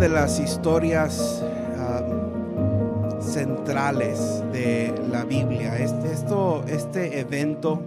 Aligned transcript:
de 0.00 0.08
las 0.08 0.40
historias 0.40 1.44
um, 1.76 3.20
centrales 3.20 4.18
de 4.50 4.94
la 5.10 5.26
Biblia. 5.26 5.76
Este, 5.76 6.74
este 6.74 7.20
evento 7.20 7.84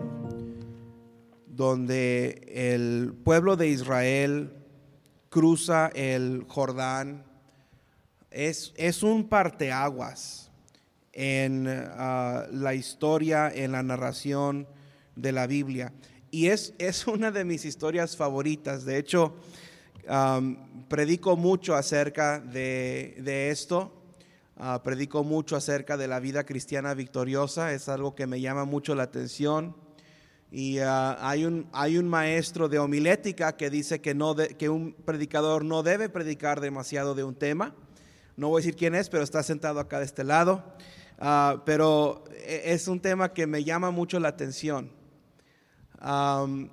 donde 1.48 2.52
el 2.54 3.16
pueblo 3.24 3.56
de 3.56 3.70
Israel 3.70 4.54
cruza 5.30 5.90
el 5.96 6.46
Jordán 6.48 7.26
es, 8.30 8.76
es 8.78 9.02
un 9.02 9.28
parteaguas 9.28 10.52
en 11.14 11.66
uh, 11.66 12.44
la 12.52 12.76
historia, 12.76 13.52
en 13.52 13.72
la 13.72 13.82
narración 13.82 14.68
de 15.16 15.32
la 15.32 15.48
Biblia. 15.48 15.92
Y 16.30 16.50
es, 16.50 16.76
es 16.78 17.08
una 17.08 17.32
de 17.32 17.44
mis 17.44 17.66
historias 17.66 18.16
favoritas. 18.16 18.86
De 18.86 19.00
hecho, 19.00 19.34
predico 20.88 21.38
mucho 21.38 21.76
acerca 21.76 22.40
de, 22.40 23.50
esto. 23.50 24.00
Uh, 24.58 24.80
predico 24.84 25.24
mucho 25.24 25.56
acerca 25.56 25.98
de 25.98 26.08
la 26.08 26.20
vida 26.20 26.46
cristiana 26.46 26.94
victoriosa. 26.94 27.74
Es 27.74 27.90
algo 27.90 28.16
que 28.16 28.28
me 28.28 28.40
llama 28.40 28.66
mucho 28.66 28.96
la 28.96 29.04
atención. 29.04 29.76
Y 30.52 30.80
uh, 30.80 31.16
hay, 31.20 31.46
un, 31.46 32.08
maestro 32.08 32.70
de 32.70 32.78
homilética 32.78 33.58
que 33.58 33.70
dice 33.70 34.02
que, 34.02 34.14
no 34.14 34.36
un 34.70 34.94
predicador 34.94 35.66
no 35.66 35.82
debe 35.82 36.10
predicar 36.10 36.62
demasiado 36.62 37.16
de 37.16 37.24
un 37.24 37.36
tema. 37.36 37.74
No 38.36 38.50
voy 38.50 38.60
a 38.60 38.62
decir 38.62 38.76
quién 38.76 38.96
es, 38.96 39.10
pero 39.10 39.24
está 39.24 39.42
sentado 39.42 39.80
acá 39.80 40.00
de 40.00 40.06
este 40.06 40.24
lado. 40.24 40.64
Uh, 41.20 41.60
pero 41.66 42.26
es 42.46 42.88
un 42.88 43.00
tema 43.00 43.34
que 43.34 43.48
me 43.48 43.64
llama 43.64 43.90
mucho 43.90 44.20
la 44.20 44.30
atención. 44.30 44.92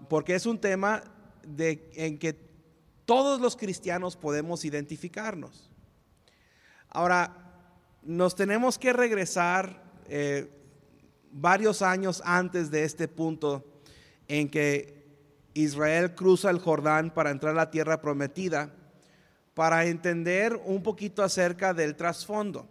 Porque 0.09 0.35
es 0.35 0.45
un 0.45 0.59
tema 0.59 1.05
en 1.57 2.19
que 2.19 2.50
todos 3.11 3.41
los 3.41 3.57
cristianos 3.57 4.15
podemos 4.15 4.65
identificarnos. 4.65 5.69
Ahora, 6.89 7.37
nos 8.03 8.37
tenemos 8.37 8.79
que 8.79 8.93
regresar 8.93 9.83
eh, 10.07 10.49
varios 11.33 11.83
años 11.83 12.23
antes 12.25 12.71
de 12.71 12.85
este 12.85 13.09
punto 13.09 13.65
en 14.29 14.49
que 14.49 15.11
Israel 15.55 16.15
cruza 16.15 16.51
el 16.51 16.61
Jordán 16.61 17.11
para 17.11 17.33
entrar 17.33 17.51
a 17.55 17.57
la 17.57 17.71
tierra 17.73 18.01
prometida, 18.01 18.73
para 19.55 19.87
entender 19.87 20.55
un 20.65 20.81
poquito 20.81 21.25
acerca 21.25 21.75
del 21.75 21.97
trasfondo. 21.97 22.69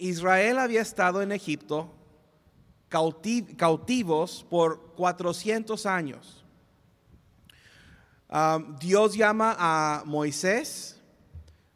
Israel 0.00 0.58
había 0.58 0.80
estado 0.80 1.22
en 1.22 1.30
Egipto 1.30 1.94
cautivos 2.88 4.44
por 4.50 4.92
400 4.96 5.86
años. 5.86 6.41
Dios 8.80 9.14
llama 9.14 9.54
a 9.58 10.04
Moisés, 10.06 10.98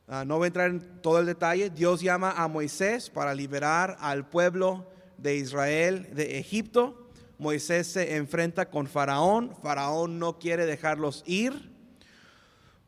uh, 0.09 0.25
no 0.25 0.39
voy 0.39 0.45
a 0.45 0.47
entrar 0.47 0.71
en 0.71 1.03
todo 1.03 1.19
el 1.19 1.27
detalle, 1.27 1.69
Dios 1.69 2.01
llama 2.01 2.31
a 2.31 2.49
Moisés 2.49 3.11
para 3.11 3.35
liberar 3.35 3.99
al 4.01 4.27
pueblo 4.27 4.87
de 5.19 5.37
Israel 5.37 6.09
de 6.15 6.39
Egipto. 6.39 7.11
Moisés 7.39 7.89
se 7.89 8.17
enfrenta 8.17 8.71
con 8.71 8.87
Faraón, 8.87 9.55
Faraón 9.63 10.19
no 10.19 10.39
quiere 10.39 10.65
dejarlos 10.65 11.23
ir. 11.27 11.75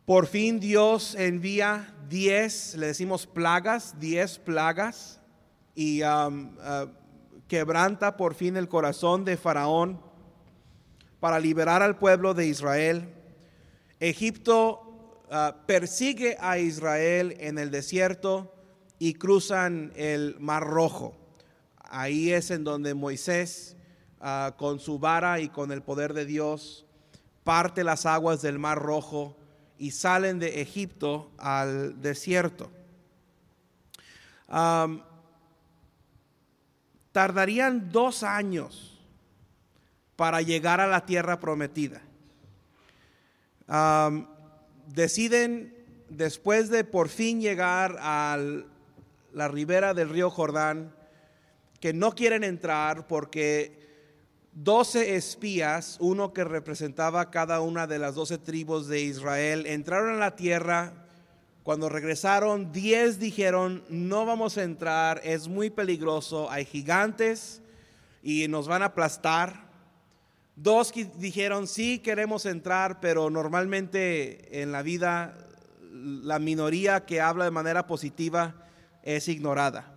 Por 0.06 0.26
fin 0.26 0.60
Dios 0.60 1.14
envía 1.14 1.94
10, 2.08 2.76
le 2.76 2.86
decimos 2.86 3.26
plagas, 3.26 4.00
10 4.00 4.38
plagas, 4.38 5.20
y 5.74 6.02
uh, 6.04 6.88
quebranta 7.48 8.16
por 8.16 8.32
fin 8.34 8.56
el 8.56 8.68
corazón 8.68 9.26
de 9.26 9.36
Faraón 9.36 10.00
para 11.20 11.38
liberar 11.38 11.82
al 11.82 11.98
pueblo 11.98 12.32
de 12.32 12.46
Israel. 12.46 13.14
Egipto 14.00 15.24
uh, 15.30 15.66
persigue 15.66 16.36
a 16.40 16.58
Israel 16.58 17.34
en 17.38 17.58
el 17.58 17.70
desierto 17.70 18.54
y 18.98 19.14
cruzan 19.14 19.92
el 19.96 20.36
Mar 20.38 20.64
Rojo. 20.64 21.16
Ahí 21.76 22.32
es 22.32 22.50
en 22.50 22.64
donde 22.64 22.94
Moisés, 22.94 23.76
uh, 24.20 24.56
con 24.56 24.78
su 24.78 24.98
vara 24.98 25.40
y 25.40 25.48
con 25.48 25.72
el 25.72 25.82
poder 25.82 26.14
de 26.14 26.26
Dios, 26.26 26.86
parte 27.44 27.82
las 27.82 28.06
aguas 28.06 28.42
del 28.42 28.58
Mar 28.58 28.78
Rojo 28.78 29.36
y 29.78 29.92
salen 29.92 30.38
de 30.38 30.60
Egipto 30.60 31.30
al 31.38 32.00
desierto. 32.02 32.70
Tardarían 37.12 37.90
dos 37.90 38.22
años 38.22 38.98
para 40.16 40.42
llegar 40.42 40.80
a 40.80 40.86
la 40.86 41.06
tierra 41.06 41.38
prometida. 41.38 42.02
Deciden, 44.86 45.74
después 46.08 46.70
de 46.70 46.84
por 46.84 47.08
fin 47.08 47.40
llegar 47.40 47.96
a 48.00 48.38
la 49.32 49.48
ribera 49.48 49.94
del 49.94 50.08
río 50.08 50.30
Jordán, 50.30 50.94
que 51.80 51.92
no 51.92 52.12
quieren 52.12 52.44
entrar 52.44 53.06
porque 53.06 53.78
doce 54.52 55.14
espías, 55.14 55.96
uno 56.00 56.32
que 56.32 56.44
representaba 56.44 57.30
cada 57.30 57.60
una 57.60 57.86
de 57.86 57.98
las 57.98 58.14
doce 58.14 58.38
tribus 58.38 58.88
de 58.88 59.02
Israel, 59.02 59.66
entraron 59.66 60.16
a 60.16 60.18
la 60.18 60.34
tierra 60.34 60.92
cuando 61.62 61.90
regresaron, 61.90 62.72
diez 62.72 63.18
dijeron, 63.18 63.84
no 63.90 64.24
vamos 64.24 64.56
a 64.56 64.62
entrar, 64.62 65.20
es 65.22 65.48
muy 65.48 65.68
peligroso, 65.68 66.50
hay 66.50 66.64
gigantes 66.64 67.60
y 68.22 68.48
nos 68.48 68.66
van 68.66 68.82
a 68.82 68.86
aplastar. 68.86 69.67
Dos 70.60 70.92
dijeron, 71.18 71.68
sí 71.68 72.00
queremos 72.00 72.44
entrar, 72.44 72.98
pero 72.98 73.30
normalmente 73.30 74.60
en 74.60 74.72
la 74.72 74.82
vida 74.82 75.38
la 75.92 76.40
minoría 76.40 77.06
que 77.06 77.20
habla 77.20 77.44
de 77.44 77.52
manera 77.52 77.86
positiva 77.86 78.66
es 79.04 79.28
ignorada. 79.28 79.94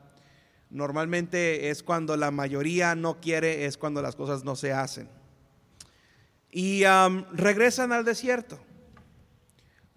Normalmente 0.70 1.72
es 1.72 1.82
cuando 1.82 2.16
la 2.16 2.30
mayoría 2.30 2.94
no 2.94 3.20
quiere, 3.20 3.66
es 3.66 3.76
cuando 3.76 4.04
las 4.04 4.16
cosas 4.16 4.44
no 4.44 4.56
se 4.56 4.72
hacen. 4.72 5.10
Y 6.52 6.84
regresan 7.34 7.92
al 7.92 8.06
desierto. 8.06 8.60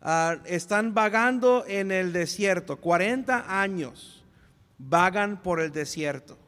Uh, 0.01 0.41
están 0.47 0.95
vagando 0.95 1.65
en 1.67 1.93
el 1.93 2.15
desierto, 2.15 2.79
40 2.79 3.61
años 3.61 4.25
vagan 4.79 5.43
por 5.43 5.61
el 5.61 5.73
desierto. 5.73 6.39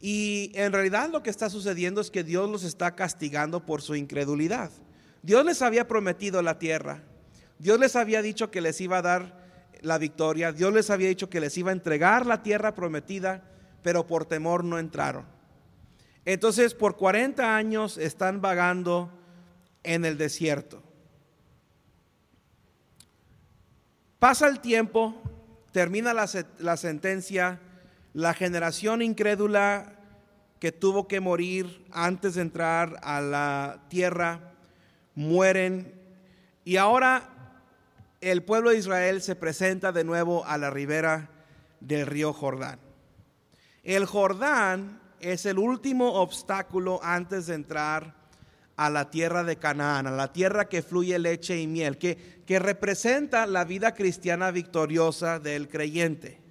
Y 0.00 0.52
en 0.54 0.72
realidad 0.72 1.10
lo 1.10 1.22
que 1.22 1.30
está 1.30 1.48
sucediendo 1.48 2.00
es 2.00 2.10
que 2.10 2.24
Dios 2.24 2.50
los 2.50 2.64
está 2.64 2.94
castigando 2.94 3.64
por 3.64 3.82
su 3.82 3.94
incredulidad. 3.94 4.70
Dios 5.22 5.44
les 5.44 5.62
había 5.62 5.88
prometido 5.88 6.42
la 6.42 6.58
tierra, 6.58 7.02
Dios 7.58 7.80
les 7.80 7.96
había 7.96 8.22
dicho 8.22 8.50
que 8.50 8.60
les 8.60 8.80
iba 8.80 8.98
a 8.98 9.02
dar 9.02 9.46
la 9.80 9.98
victoria, 9.98 10.52
Dios 10.52 10.72
les 10.72 10.90
había 10.90 11.08
dicho 11.08 11.30
que 11.30 11.40
les 11.40 11.56
iba 11.56 11.70
a 11.70 11.72
entregar 11.72 12.26
la 12.26 12.42
tierra 12.42 12.74
prometida, 12.74 13.42
pero 13.82 14.06
por 14.06 14.26
temor 14.26 14.62
no 14.62 14.78
entraron. 14.78 15.24
Entonces 16.24 16.74
por 16.74 16.96
40 16.96 17.56
años 17.56 17.98
están 17.98 18.40
vagando 18.40 19.10
en 19.82 20.04
el 20.04 20.18
desierto. 20.18 20.82
Pasa 24.18 24.48
el 24.48 24.60
tiempo, 24.60 25.14
termina 25.72 26.12
la, 26.14 26.28
la, 26.58 26.76
sentencia, 26.76 27.60
la 28.16 28.32
generación 28.32 29.02
incrédula 29.02 29.92
que 30.58 30.72
tuvo 30.72 31.06
que 31.06 31.20
morir 31.20 31.84
antes 31.92 32.36
de 32.36 32.40
entrar 32.40 32.98
a 33.02 33.20
la 33.20 33.82
tierra, 33.90 34.54
mueren 35.14 35.92
y 36.64 36.78
ahora 36.78 37.58
el 38.22 38.42
pueblo 38.42 38.70
de 38.70 38.78
Israel 38.78 39.20
se 39.20 39.36
presenta 39.36 39.92
de 39.92 40.02
nuevo 40.02 40.46
a 40.46 40.56
la 40.56 40.70
ribera 40.70 41.28
del 41.80 42.06
río 42.06 42.32
Jordán. 42.32 42.78
El 43.84 44.06
Jordán 44.06 44.98
es 45.20 45.44
el 45.44 45.58
último 45.58 46.14
obstáculo 46.14 47.00
antes 47.02 47.48
de 47.48 47.54
entrar 47.54 48.14
a 48.76 48.88
la 48.88 49.10
tierra 49.10 49.44
de 49.44 49.56
Canaán, 49.56 50.06
a 50.06 50.10
la 50.10 50.32
tierra 50.32 50.70
que 50.70 50.80
fluye 50.80 51.18
leche 51.18 51.60
y 51.60 51.66
miel, 51.66 51.98
que, 51.98 52.42
que 52.46 52.58
representa 52.60 53.44
la 53.44 53.66
vida 53.66 53.92
cristiana 53.92 54.52
victoriosa 54.52 55.38
del 55.38 55.68
creyente. 55.68 56.45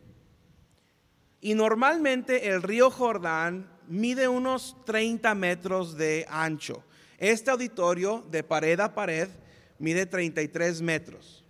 Y 1.46 1.54
normalmente 1.54 2.50
el 2.50 2.64
río 2.64 2.90
Jordán 2.90 3.70
mide 3.88 4.28
unos 4.28 4.78
30 4.84 5.36
metros 5.36 5.96
de 5.96 6.26
ancho. 6.28 6.84
Este 7.20 7.52
auditorio 7.52 8.26
de 8.32 8.42
pared 8.42 8.80
a 8.80 8.96
pared 8.96 9.30
mide 9.78 10.08
33 10.08 10.82
metros. 10.82 11.46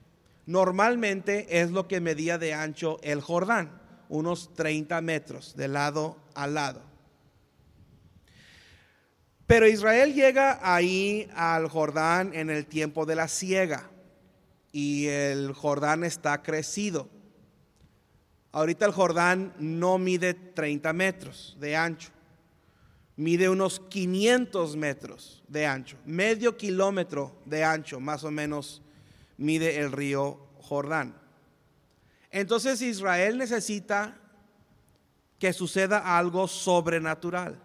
Normalmente 0.45 1.61
es 1.61 1.71
lo 1.71 1.87
que 1.87 2.01
medía 2.01 2.37
de 2.37 2.53
ancho 2.53 2.99
el 3.03 3.21
Jordán, 3.21 3.81
unos 4.09 4.53
30 4.53 4.99
metros 4.99 5.55
de 5.55 5.69
lado 5.69 6.17
a 6.33 6.45
lado. 6.47 6.81
Pero 9.47 9.65
Israel 9.65 10.13
llega 10.13 10.59
ahí 10.61 11.29
al 11.37 11.69
Jordán 11.69 12.33
en 12.33 12.49
el 12.49 12.65
tiempo 12.65 13.05
de 13.05 13.15
la 13.15 13.29
siega 13.29 13.89
y 14.73 15.07
el 15.07 15.53
Jordán 15.53 16.03
está 16.03 16.43
crecido. 16.43 17.14
Ahorita 18.55 18.85
el 18.85 18.93
Jordán 18.93 19.53
no 19.59 19.97
mide 19.97 20.33
30 20.33 20.93
metros 20.93 21.57
de 21.59 21.75
ancho, 21.75 22.09
mide 23.17 23.49
unos 23.49 23.81
500 23.81 24.77
metros 24.77 25.43
de 25.49 25.65
ancho, 25.65 25.97
medio 26.05 26.55
kilómetro 26.55 27.35
de 27.43 27.65
ancho 27.65 27.99
más 27.99 28.23
o 28.23 28.31
menos 28.31 28.81
mide 29.35 29.81
el 29.81 29.91
río 29.91 30.39
Jordán. 30.61 31.17
Entonces 32.31 32.81
Israel 32.81 33.37
necesita 33.37 34.17
que 35.37 35.51
suceda 35.51 36.17
algo 36.17 36.47
sobrenatural. 36.47 37.61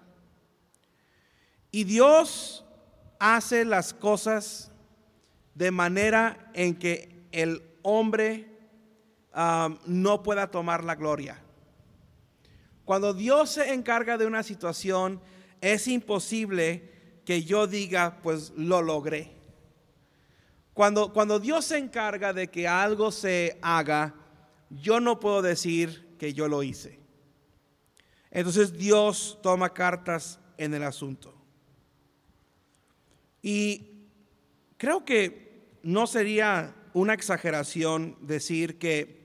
Y 1.71 1.85
Dios 1.85 2.65
hace 3.21 3.65
las 3.65 3.95
cosas 3.95 4.73
de 5.55 5.71
manera 5.71 6.51
en 6.53 6.75
que 6.75 7.29
el 7.31 7.63
hombre 7.83 8.51
no 9.35 10.23
pueda 10.23 10.51
tomar 10.51 10.85
la 10.85 10.95
gloria. 10.95 11.41
Cuando 12.85 13.15
Dios 13.15 13.51
se 13.51 13.73
encarga 13.73 14.19
de 14.19 14.27
una 14.27 14.43
situación, 14.43 15.21
es 15.61 15.87
imposible 15.87 16.91
que 17.25 17.45
yo 17.45 17.67
diga, 17.67 18.19
pues 18.23 18.53
lo 18.57 18.83
logré. 18.83 19.37
Cuando, 20.75 21.13
cuando 21.13 21.39
Dios 21.39 21.67
se 21.67 21.79
encarga 21.79 22.33
de 22.33 22.49
que 22.49 22.67
algo 22.67 23.13
se 23.13 23.59
haga, 23.63 24.15
yo 24.71 25.01
no 25.01 25.21
puedo 25.21 25.43
decir 25.43 26.17
que 26.19 26.33
yo 26.33 26.49
lo 26.49 26.63
hice. 26.63 26.99
Entonces 28.31 28.73
Dios 28.73 29.39
toma 29.43 29.75
cartas 29.75 30.41
en 30.57 30.75
el 30.75 30.85
asunto. 30.85 31.35
Y 33.43 34.09
creo 34.77 35.05
que 35.05 35.79
no 35.83 36.07
sería 36.07 36.75
una 36.93 37.15
exageración 37.15 38.17
decir 38.21 38.79
que 38.79 39.20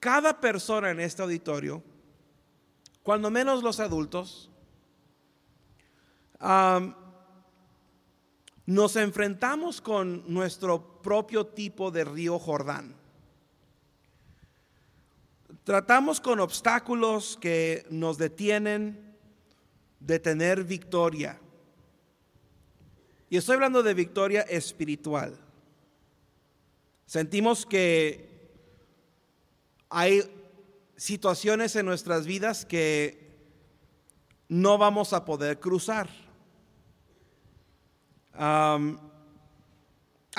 cada 0.00 0.40
persona 0.40 0.90
en 0.90 1.00
este 1.00 1.22
auditorio, 1.22 1.82
cuando 3.02 3.30
menos 3.30 3.62
los 3.62 3.80
adultos, 3.80 4.50
nos 8.66 8.96
enfrentamos 8.96 9.80
con 9.80 10.22
nuestro 10.32 11.00
propio 11.02 11.46
tipo 11.46 11.90
de 11.90 12.04
río 12.04 12.38
Jordán. 12.38 12.94
Tratamos 15.64 16.20
con 16.20 16.40
obstáculos 16.40 17.38
que 17.40 17.86
nos 17.90 18.18
detienen 18.18 19.16
de 20.00 20.18
tener 20.18 20.64
victoria. 20.64 21.40
Y 23.30 23.36
estoy 23.36 23.54
hablando 23.56 23.82
de 23.82 23.94
victoria 23.94 24.42
espiritual. 24.42 25.38
Sentimos 27.04 27.66
que 27.66 28.37
hay 29.90 30.22
situaciones 30.96 31.76
en 31.76 31.86
nuestras 31.86 32.26
vidas 32.26 32.64
que 32.64 33.28
no 34.48 34.78
vamos 34.78 35.12
a 35.12 35.24
poder 35.24 35.60
cruzar. 35.60 36.08
a 38.34 38.78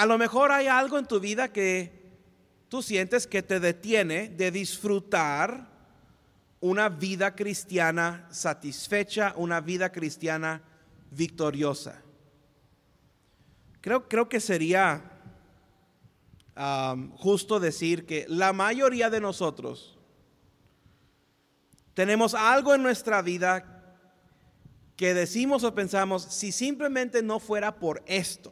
lo 0.05 0.17
mejor 0.17 0.51
hay 0.51 0.67
algo 0.67 0.97
en 0.97 1.05
tu 1.05 1.19
vida 1.19 1.51
que 1.51 1.91
tú 2.69 2.81
sientes 2.81 3.27
que 3.27 3.43
te 3.43 3.59
detiene 3.59 4.29
de 4.29 4.51
disfrutar 4.51 5.67
una 6.61 6.89
vida 6.89 7.35
cristiana 7.35 8.27
satisfecha, 8.31 9.33
una 9.35 9.59
vida 9.59 9.91
cristiana 9.91 10.61
victoriosa. 11.11 12.01
Creo, 13.81 14.07
creo 14.07 14.29
que 14.29 14.39
sería 14.39 15.18
justo 17.15 17.59
decir 17.59 18.05
que 18.05 18.25
la 18.27 18.51
mayoría 18.51 19.09
de 19.09 19.21
nosotros 19.21 19.97
tenemos 21.93 22.33
algo 22.33 22.73
en 22.75 22.83
nuestra 22.83 23.21
vida 23.21 23.95
que 24.97 25.13
decimos 25.13 25.63
o 25.63 25.73
pensamos, 25.73 26.23
si 26.23 26.51
simplemente 26.51 27.23
no 27.23 27.39
fuera 27.39 27.79
por 27.79 28.03
esto, 28.05 28.51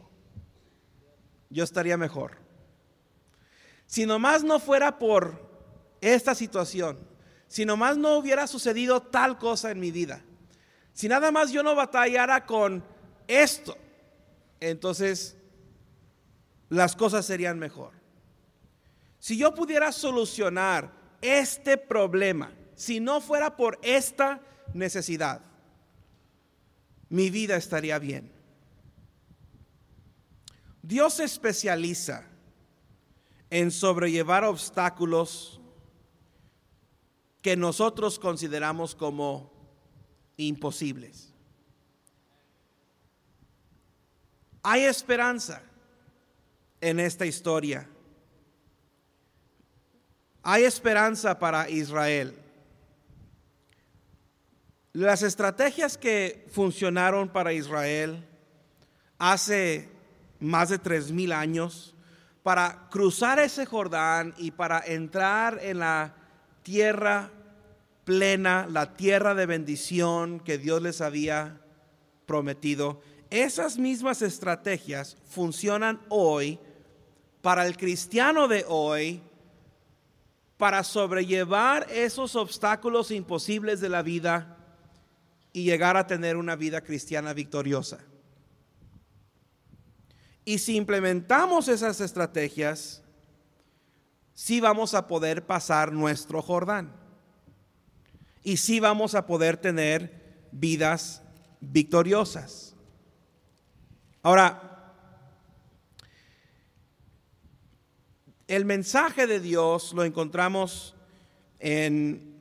yo 1.50 1.64
estaría 1.64 1.98
mejor. 1.98 2.38
Si 3.86 4.06
nomás 4.06 4.42
no 4.42 4.58
fuera 4.58 4.98
por 4.98 5.46
esta 6.00 6.34
situación, 6.34 6.98
si 7.46 7.66
nomás 7.66 7.98
no 7.98 8.16
hubiera 8.16 8.46
sucedido 8.46 9.02
tal 9.02 9.38
cosa 9.38 9.70
en 9.70 9.80
mi 9.80 9.90
vida, 9.90 10.22
si 10.94 11.08
nada 11.08 11.30
más 11.30 11.52
yo 11.52 11.62
no 11.62 11.74
batallara 11.74 12.46
con 12.46 12.82
esto, 13.26 13.76
entonces 14.60 15.36
las 16.70 16.96
cosas 16.96 17.26
serían 17.26 17.58
mejor. 17.58 17.97
Si 19.18 19.36
yo 19.36 19.54
pudiera 19.54 19.92
solucionar 19.92 20.92
este 21.20 21.76
problema, 21.76 22.52
si 22.74 23.00
no 23.00 23.20
fuera 23.20 23.56
por 23.56 23.78
esta 23.82 24.40
necesidad, 24.74 25.42
mi 27.08 27.30
vida 27.30 27.56
estaría 27.56 27.98
bien. 27.98 28.32
Dios 30.82 31.14
se 31.14 31.24
especializa 31.24 32.24
en 33.50 33.70
sobrellevar 33.70 34.44
obstáculos 34.44 35.60
que 37.42 37.56
nosotros 37.56 38.18
consideramos 38.18 38.94
como 38.94 39.52
imposibles. 40.36 41.32
Hay 44.62 44.84
esperanza 44.84 45.62
en 46.80 47.00
esta 47.00 47.26
historia. 47.26 47.88
Hay 50.42 50.64
esperanza 50.64 51.38
para 51.38 51.68
Israel. 51.68 52.34
Las 54.92 55.22
estrategias 55.22 55.98
que 55.98 56.46
funcionaron 56.50 57.28
para 57.28 57.52
Israel 57.52 58.24
hace 59.18 59.88
más 60.40 60.70
de 60.70 60.78
tres 60.78 61.10
mil 61.12 61.32
años 61.32 61.94
para 62.42 62.88
cruzar 62.90 63.38
ese 63.38 63.66
Jordán 63.66 64.34
y 64.38 64.52
para 64.52 64.80
entrar 64.80 65.58
en 65.62 65.80
la 65.80 66.14
tierra 66.62 67.30
plena, 68.04 68.66
la 68.70 68.94
tierra 68.94 69.34
de 69.34 69.44
bendición 69.44 70.40
que 70.40 70.56
Dios 70.56 70.80
les 70.80 71.00
había 71.00 71.60
prometido, 72.24 73.02
esas 73.30 73.76
mismas 73.76 74.22
estrategias 74.22 75.18
funcionan 75.28 76.00
hoy 76.08 76.58
para 77.42 77.66
el 77.66 77.76
cristiano 77.76 78.48
de 78.48 78.64
hoy 78.66 79.22
para 80.58 80.82
sobrellevar 80.82 81.86
esos 81.90 82.36
obstáculos 82.36 83.10
imposibles 83.12 83.80
de 83.80 83.88
la 83.88 84.02
vida 84.02 84.56
y 85.52 85.64
llegar 85.64 85.96
a 85.96 86.06
tener 86.06 86.36
una 86.36 86.56
vida 86.56 86.82
cristiana 86.82 87.32
victoriosa. 87.32 88.00
Y 90.44 90.58
si 90.58 90.76
implementamos 90.76 91.68
esas 91.68 92.00
estrategias, 92.00 93.02
sí 94.34 94.60
vamos 94.60 94.94
a 94.94 95.06
poder 95.06 95.46
pasar 95.46 95.92
nuestro 95.92 96.42
Jordán. 96.42 96.92
Y 98.42 98.56
sí 98.56 98.80
vamos 98.80 99.14
a 99.14 99.26
poder 99.26 99.58
tener 99.58 100.48
vidas 100.50 101.22
victoriosas. 101.60 102.74
Ahora, 104.22 104.67
el 108.48 108.64
mensaje 108.64 109.26
de 109.26 109.40
Dios 109.40 109.92
lo 109.92 110.04
encontramos 110.04 110.96
en 111.60 112.34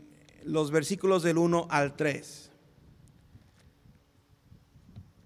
los 0.43 0.71
versículos 0.71 1.21
del 1.21 1.37
1 1.37 1.67
al 1.69 1.95
3. 1.95 2.51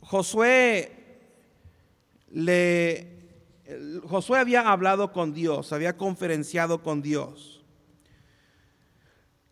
Josué 0.01 0.97
le 2.31 3.11
Josué 4.07 4.39
había 4.39 4.69
hablado 4.69 5.13
con 5.13 5.33
Dios, 5.33 5.71
había 5.71 5.95
conferenciado 5.95 6.83
con 6.83 7.01
Dios. 7.01 7.63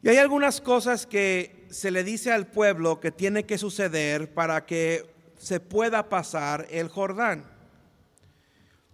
Y 0.02 0.10
hay 0.10 0.18
algunas 0.18 0.62
cosas 0.62 1.06
que 1.06 1.68
se 1.70 1.92
le 1.92 2.04
dice 2.04 2.32
al 2.32 2.48
pueblo 2.48 3.00
que 3.00 3.12
tiene 3.12 3.46
que 3.46 3.58
suceder 3.58 4.34
para 4.34 4.66
que 4.66 5.14
se 5.38 5.60
pueda 5.60 6.10
pasar 6.10 6.68
el 6.70 6.90
Jordán. 6.90 7.59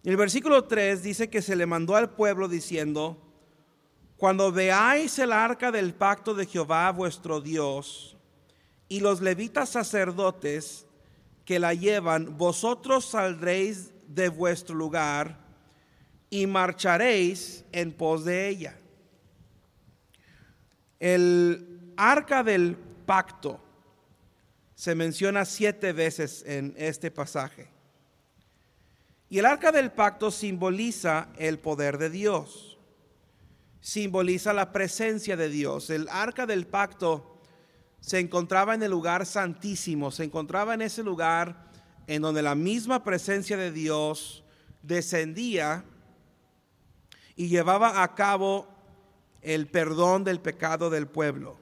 El 0.05 0.17
versículo 0.17 0.65
3 0.65 1.01
dice 1.01 1.31
que 1.31 1.41
se 1.41 1.55
le 1.55 1.65
mandó 1.65 1.95
al 1.95 2.11
pueblo 2.11 2.47
diciendo, 2.47 3.17
cuando 4.17 4.51
veáis 4.51 5.17
el 5.17 5.31
arca 5.31 5.71
del 5.71 5.95
pacto 5.95 6.35
de 6.35 6.45
Jehová 6.45 6.91
vuestro 6.91 7.41
Dios 7.41 8.15
y 8.87 8.99
los 8.99 9.19
levitas 9.19 9.69
sacerdotes 9.69 10.85
que 11.43 11.57
la 11.57 11.73
llevan, 11.73 12.37
vosotros 12.37 13.05
saldréis 13.05 13.93
de 14.07 14.29
vuestro 14.29 14.75
lugar 14.75 15.39
y 16.29 16.45
marcharéis 16.45 17.65
en 17.71 17.91
pos 17.91 18.25
de 18.25 18.47
ella. 18.47 18.77
El 20.99 21.93
arca 21.97 22.43
del 22.43 22.77
pacto 23.07 23.59
se 24.75 24.93
menciona 24.93 25.45
siete 25.45 25.93
veces 25.93 26.43
en 26.45 26.75
este 26.77 27.09
pasaje. 27.09 27.74
Y 29.29 29.39
el 29.39 29.45
arca 29.45 29.71
del 29.71 29.91
pacto 29.91 30.31
simboliza 30.31 31.29
el 31.37 31.59
poder 31.59 31.97
de 31.97 32.09
Dios, 32.09 32.77
simboliza 33.81 34.53
la 34.53 34.71
presencia 34.71 35.35
de 35.35 35.49
Dios. 35.49 35.89
El 35.89 36.07
arca 36.09 36.45
del 36.45 36.67
pacto 36.67 37.41
se 37.99 38.19
encontraba 38.19 38.75
en 38.75 38.83
el 38.83 38.91
lugar 38.91 39.25
santísimo, 39.25 40.11
se 40.11 40.25
encontraba 40.25 40.75
en 40.75 40.83
ese 40.83 41.01
lugar 41.01 41.71
en 42.07 42.21
donde 42.21 42.43
la 42.43 42.53
misma 42.53 43.03
presencia 43.03 43.57
de 43.57 43.71
Dios 43.71 44.43
descendía 44.83 45.83
y 47.35 47.47
llevaba 47.47 48.03
a 48.03 48.13
cabo 48.13 48.67
el 49.41 49.67
perdón 49.67 50.23
del 50.23 50.39
pecado 50.39 50.91
del 50.91 51.07
pueblo. 51.07 51.57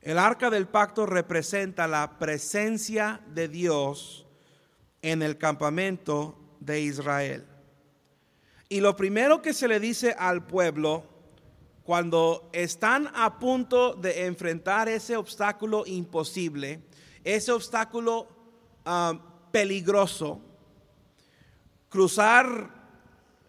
El 0.00 0.18
arca 0.18 0.50
del 0.50 0.66
pacto 0.66 1.06
representa 1.06 1.86
la 1.86 2.18
presencia 2.18 3.20
de 3.34 3.48
Dios 3.48 4.26
en 5.02 5.22
el 5.22 5.36
campamento 5.36 6.38
de 6.60 6.80
Israel. 6.80 7.44
Y 8.68 8.80
lo 8.80 8.96
primero 8.96 9.42
que 9.42 9.52
se 9.52 9.68
le 9.68 9.80
dice 9.80 10.14
al 10.18 10.46
pueblo 10.46 11.04
cuando 11.84 12.48
están 12.52 13.10
a 13.14 13.38
punto 13.38 13.94
de 13.94 14.26
enfrentar 14.26 14.88
ese 14.88 15.16
obstáculo 15.16 15.84
imposible, 15.84 16.80
ese 17.24 17.52
obstáculo 17.52 18.28
ah, 18.84 19.18
peligroso, 19.50 20.40
cruzar 21.88 22.70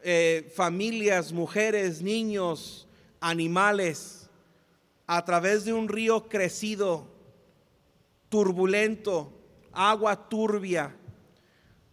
eh, 0.04 0.52
familias, 0.56 1.32
mujeres, 1.32 2.02
niños, 2.02 2.88
animales, 3.22 4.30
a 5.08 5.24
través 5.24 5.64
de 5.64 5.74
un 5.74 5.88
río 5.88 6.28
crecido, 6.28 7.08
turbulento, 8.30 9.32
agua 9.72 10.28
turbia, 10.28 10.96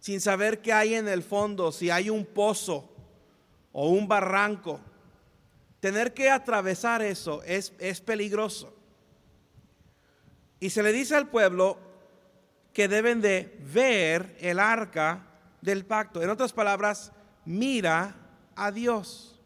sin 0.01 0.19
saber 0.19 0.61
qué 0.61 0.73
hay 0.73 0.95
en 0.95 1.07
el 1.07 1.21
fondo, 1.21 1.71
si 1.71 1.91
hay 1.91 2.09
un 2.09 2.25
pozo 2.25 2.89
o 3.71 3.89
un 3.89 4.07
barranco. 4.07 4.81
Tener 5.79 6.13
que 6.13 6.29
atravesar 6.29 7.03
eso 7.03 7.41
es, 7.43 7.71
es 7.79 8.01
peligroso. 8.01 8.75
Y 10.59 10.71
se 10.71 10.81
le 10.81 10.91
dice 10.91 11.15
al 11.15 11.29
pueblo 11.29 11.77
que 12.73 12.87
deben 12.87 13.21
de 13.21 13.55
ver 13.73 14.35
el 14.39 14.59
arca 14.59 15.27
del 15.61 15.85
pacto. 15.85 16.21
En 16.23 16.31
otras 16.31 16.51
palabras, 16.51 17.11
mira 17.45 18.15
a 18.55 18.71
Dios. 18.71 19.39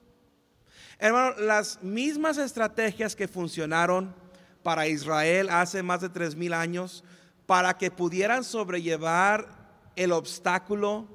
Hermano, 1.00 1.36
las 1.38 1.84
mismas 1.84 2.38
estrategias 2.38 3.14
que 3.14 3.28
funcionaron 3.28 4.16
para 4.64 4.88
Israel 4.88 5.50
hace 5.50 5.84
más 5.84 6.00
de 6.00 6.08
tres 6.08 6.34
mil 6.34 6.54
años, 6.54 7.04
para 7.46 7.78
que 7.78 7.92
pudieran 7.92 8.46
sobrellevar 8.46 9.65
el 9.96 10.12
obstáculo 10.12 11.08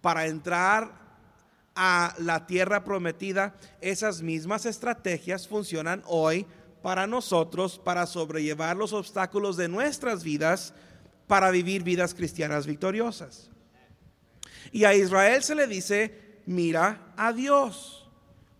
para 0.00 0.26
entrar 0.26 1.04
a 1.74 2.14
la 2.18 2.46
tierra 2.46 2.84
prometida, 2.84 3.54
esas 3.80 4.22
mismas 4.22 4.66
estrategias 4.66 5.48
funcionan 5.48 6.02
hoy 6.06 6.46
para 6.82 7.06
nosotros, 7.06 7.78
para 7.78 8.06
sobrellevar 8.06 8.76
los 8.76 8.92
obstáculos 8.92 9.56
de 9.56 9.68
nuestras 9.68 10.22
vidas, 10.22 10.74
para 11.26 11.50
vivir 11.50 11.82
vidas 11.82 12.14
cristianas 12.14 12.66
victoriosas. 12.66 13.50
Y 14.70 14.84
a 14.84 14.94
Israel 14.94 15.42
se 15.42 15.54
le 15.54 15.66
dice, 15.66 16.42
mira 16.46 17.14
a 17.16 17.32
Dios, 17.32 18.08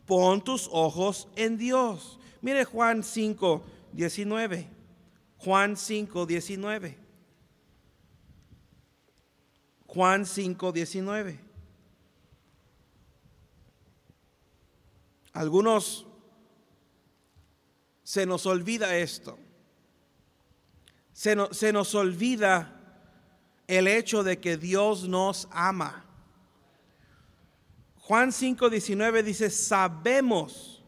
pon 0.06 0.42
tus 0.42 0.68
ojos 0.72 1.28
en 1.36 1.58
Dios. 1.58 2.18
Mire 2.40 2.64
Juan 2.64 3.02
5, 3.02 3.64
19. 3.92 4.68
Juan 5.38 5.76
5, 5.76 6.26
19. 6.26 7.03
Juan 9.94 10.26
5, 10.26 10.72
19. 10.72 11.38
Algunos 15.32 16.04
se 18.02 18.26
nos 18.26 18.44
olvida 18.46 18.96
esto. 18.96 19.38
Se, 21.12 21.36
se 21.52 21.72
nos 21.72 21.94
olvida 21.94 22.74
el 23.68 23.86
hecho 23.86 24.24
de 24.24 24.40
que 24.40 24.56
Dios 24.56 25.08
nos 25.08 25.46
ama. 25.52 26.04
Juan 28.00 28.30
5:19 28.32 29.22
dice, 29.22 29.48
sabemos 29.48 30.82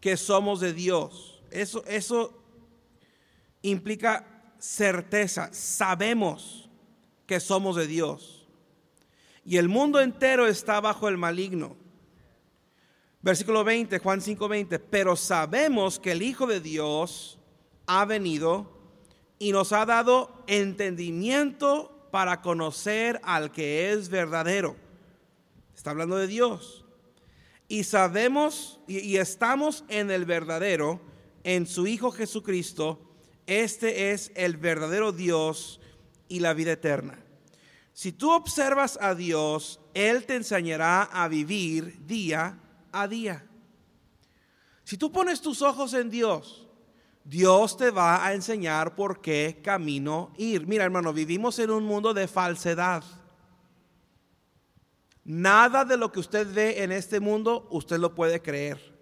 que 0.00 0.16
somos 0.16 0.58
de 0.58 0.72
Dios. 0.72 1.40
Eso, 1.52 1.84
eso 1.86 2.42
implica 3.62 4.52
certeza, 4.58 5.50
sabemos 5.52 6.64
que 7.26 7.40
somos 7.40 7.76
de 7.76 7.86
Dios. 7.86 8.46
Y 9.44 9.58
el 9.58 9.68
mundo 9.68 10.00
entero 10.00 10.46
está 10.46 10.80
bajo 10.80 11.08
el 11.08 11.18
maligno. 11.18 11.76
Versículo 13.22 13.64
20, 13.64 13.98
Juan 13.98 14.20
5:20, 14.20 14.78
pero 14.78 15.16
sabemos 15.16 15.98
que 15.98 16.12
el 16.12 16.22
Hijo 16.22 16.46
de 16.46 16.60
Dios 16.60 17.38
ha 17.86 18.04
venido 18.04 18.70
y 19.38 19.52
nos 19.52 19.72
ha 19.72 19.86
dado 19.86 20.44
entendimiento 20.46 22.08
para 22.10 22.42
conocer 22.42 23.20
al 23.24 23.50
que 23.50 23.92
es 23.92 24.08
verdadero. 24.08 24.76
Está 25.74 25.90
hablando 25.90 26.16
de 26.16 26.26
Dios. 26.26 26.84
Y 27.66 27.84
sabemos 27.84 28.78
y, 28.86 29.16
estamos 29.16 29.84
en 29.88 30.10
el 30.10 30.24
verdadero, 30.24 31.00
en 31.42 31.66
su 31.66 31.86
Hijo 31.86 32.10
Jesucristo. 32.10 33.00
Este 33.46 34.12
es 34.12 34.32
el 34.34 34.56
verdadero 34.56 35.12
Dios 35.12 35.80
y 36.28 36.40
la 36.40 36.54
vida 36.54 36.72
eterna. 36.72 37.18
Si 37.92 38.12
tú 38.12 38.32
observas 38.32 38.98
a 39.00 39.14
Dios, 39.14 39.80
Él 39.94 40.26
te 40.26 40.34
enseñará 40.34 41.04
a 41.04 41.28
vivir 41.28 42.04
día 42.06 42.58
a 42.90 43.06
día. 43.06 43.46
Si 44.82 44.98
tú 44.98 45.12
pones 45.12 45.40
tus 45.40 45.62
ojos 45.62 45.94
en 45.94 46.10
Dios, 46.10 46.66
Dios 47.24 47.76
te 47.76 47.90
va 47.90 48.26
a 48.26 48.34
enseñar 48.34 48.94
por 48.94 49.20
qué 49.20 49.60
camino 49.62 50.32
ir. 50.36 50.66
Mira, 50.66 50.84
hermano, 50.84 51.12
vivimos 51.12 51.58
en 51.58 51.70
un 51.70 51.84
mundo 51.84 52.12
de 52.12 52.28
falsedad. 52.28 53.02
Nada 55.24 55.86
de 55.86 55.96
lo 55.96 56.12
que 56.12 56.20
usted 56.20 56.52
ve 56.52 56.82
en 56.82 56.92
este 56.92 57.20
mundo, 57.20 57.66
usted 57.70 57.98
lo 57.98 58.14
puede 58.14 58.42
creer. 58.42 58.94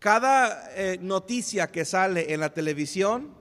Cada 0.00 0.74
eh, 0.74 0.98
noticia 1.00 1.70
que 1.70 1.84
sale 1.84 2.32
en 2.32 2.40
la 2.40 2.52
televisión 2.52 3.39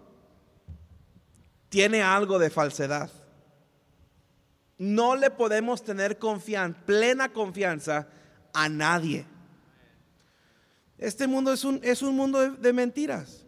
tiene 1.70 2.02
algo 2.02 2.40
de 2.40 2.50
falsedad. 2.50 3.12
No 4.78 5.16
le 5.16 5.30
podemos 5.30 5.84
tener 5.84 6.18
confianza, 6.18 6.80
plena 6.86 7.32
confianza 7.32 8.08
a 8.54 8.70
nadie. 8.70 9.26
Este 10.98 11.28
mundo 11.28 11.54
es 11.54 11.64
un, 11.64 11.80
es 11.84 12.02
un 12.02 12.16
mundo 12.16 12.40
de, 12.40 12.50
de 12.52 12.74
mentiras. 12.74 13.46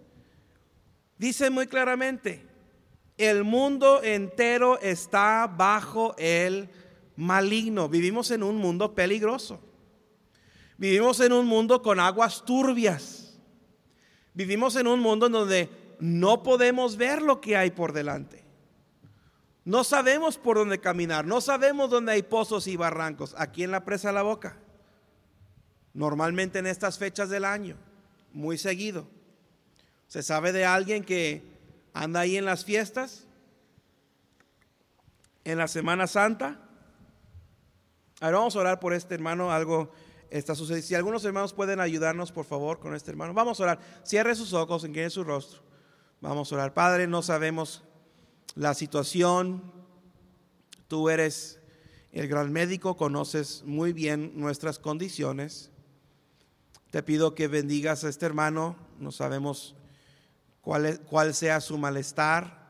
Dice 1.18 1.50
muy 1.50 1.68
claramente, 1.68 2.46
el 3.18 3.44
mundo 3.44 4.02
entero 4.04 4.80
está 4.80 5.48
bajo 5.48 6.16
el 6.18 6.70
maligno. 7.16 7.90
Vivimos 7.90 8.32
en 8.32 8.44
un 8.44 8.58
mundo 8.58 8.96
peligroso. 8.96 9.60
Vivimos 10.78 11.20
en 11.20 11.34
un 11.34 11.46
mundo 11.46 11.82
con 11.82 12.00
aguas 12.00 12.44
turbias. 12.44 13.40
Vivimos 14.34 14.76
en 14.76 14.88
un 14.88 15.00
mundo 15.00 15.28
en 15.28 15.32
donde 15.32 15.70
no 16.02 16.44
podemos 16.44 16.98
ver 16.98 17.22
lo 17.22 17.40
que 17.40 17.56
hay 17.56 17.72
por 17.72 17.94
delante. 17.94 18.44
No 19.64 19.86
sabemos 19.86 20.38
por 20.38 20.58
dónde 20.58 20.82
caminar, 20.82 21.26
no 21.26 21.40
sabemos 21.40 21.90
dónde 21.90 22.12
hay 22.12 22.24
pozos 22.24 22.68
y 22.68 22.76
barrancos. 22.76 23.34
Aquí 23.38 23.64
en 23.64 23.72
la 23.72 23.86
presa 23.86 24.10
de 24.10 24.16
la 24.16 24.24
boca. 24.24 24.58
Normalmente 25.94 26.60
en 26.60 26.68
estas 26.68 26.98
fechas 26.98 27.30
del 27.30 27.46
año, 27.46 27.78
muy 28.34 28.58
seguido. 28.58 29.08
Se 30.08 30.24
sabe 30.24 30.52
de 30.52 30.66
alguien 30.66 31.06
que 31.06 31.44
anda 31.94 32.20
ahí 32.20 32.36
en 32.36 32.44
las 32.44 32.66
fiestas, 32.66 33.26
en 35.46 35.58
la 35.58 35.70
Semana 35.70 36.08
Santa, 36.08 36.60
Ahora 38.22 38.38
vamos 38.38 38.56
a 38.56 38.60
orar 38.60 38.80
por 38.80 38.94
este 38.94 39.16
hermano, 39.16 39.52
algo 39.52 39.92
está 40.30 40.54
sucediendo. 40.54 40.88
Si 40.88 40.94
algunos 40.94 41.26
hermanos 41.26 41.54
pueden 41.54 41.80
ayudarnos, 41.80 42.32
por 42.32 42.46
favor, 42.46 42.80
con 42.80 42.94
este 42.94 43.10
hermano. 43.10 43.34
Vamos 43.34 43.60
a 43.60 43.64
orar. 43.64 43.80
Cierre 44.04 44.36
sus 44.36 44.54
ojos, 44.54 44.84
en 44.84 45.10
su 45.10 45.24
rostro. 45.24 45.71
Vamos 46.22 46.52
a 46.52 46.56
orar. 46.56 46.76
Padre, 46.76 47.08
no 47.08 47.24
sabemos 47.24 47.82
la 48.54 48.76
situación. 48.76 49.64
Tú 50.88 51.10
eres 51.10 51.60
el 52.12 52.28
gran 52.28 52.54
médico, 52.54 52.96
conoces 52.96 53.64
muy 53.66 53.92
bien 53.92 54.32
nuestras 54.36 54.78
condiciones. 54.78 55.72
Te 56.92 57.02
pido 57.02 57.34
que 57.34 57.48
bendigas 57.48 58.04
a 58.04 58.10
este 58.10 58.28
hermano. 58.28 58.76
No 59.00 59.12
sabemos 59.12 59.74
cuál, 60.62 61.00
cuál 61.10 61.34
sea 61.34 61.60
su 61.60 61.80
malestar. 61.80 62.70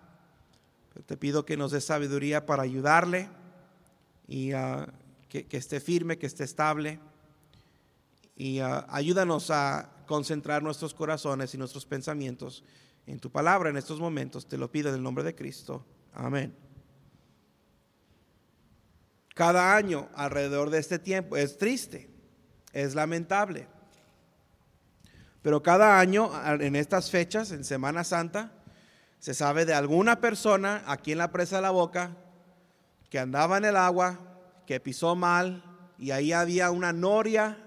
Pero 0.94 1.06
te 1.06 1.18
pido 1.18 1.44
que 1.44 1.58
nos 1.58 1.72
dé 1.72 1.82
sabiduría 1.82 2.46
para 2.46 2.64
ayudarle 2.64 3.28
y 4.30 4.54
uh, 4.54 4.86
que, 5.28 5.46
esté 5.52 5.82
firme, 5.82 6.18
que 6.18 6.28
esté 6.28 6.46
estable. 6.46 7.00
Y 8.38 8.60
ah, 8.60 8.88
ayúdanos 8.90 9.52
a 9.52 9.90
concentrar 10.08 10.64
nuestros 10.64 10.94
corazones 10.94 11.54
y 11.54 11.58
nuestros 11.58 11.86
pensamientos 11.86 12.64
en 13.08 13.20
tu 13.20 13.32
palabra 13.32 13.70
en 13.70 13.78
estos 13.78 14.00
momentos. 14.00 14.48
Te 14.48 14.58
lo 14.58 14.72
pido 14.72 14.90
en 14.90 14.96
el 14.96 15.04
nombre 15.04 15.24
de 15.24 15.36
Cristo. 15.36 15.86
Amén. 16.14 16.56
Cada 19.34 19.76
año 19.76 20.10
alrededor 20.16 20.70
de 20.70 20.80
este 20.80 21.00
tiempo 21.00 21.38
es 21.38 21.58
triste, 21.58 22.10
es 22.74 22.96
lamentable. 22.96 23.68
Pero 25.42 25.64
cada 25.64 26.00
año 26.00 26.30
en 26.60 26.76
estas 26.76 27.10
fechas, 27.10 27.52
en 27.52 27.64
Semana 27.64 28.04
Santa, 28.04 28.52
se 29.20 29.34
sabe 29.34 29.66
de 29.66 29.74
alguna 29.74 30.20
persona 30.20 30.84
aquí 30.86 31.14
en 31.14 31.18
la 31.18 31.32
presa 31.32 31.58
de 31.58 31.62
la 31.64 31.72
boca 31.72 32.18
que 33.10 33.20
andaba 33.20 33.58
en 33.58 33.66
el 33.66 33.78
agua, 33.78 34.20
que 34.66 34.80
pisó 34.80 35.16
mal, 35.16 35.64
y 35.98 36.12
ahí 36.12 36.34
había 36.34 36.72
una 36.72 36.94
noria, 36.94 37.58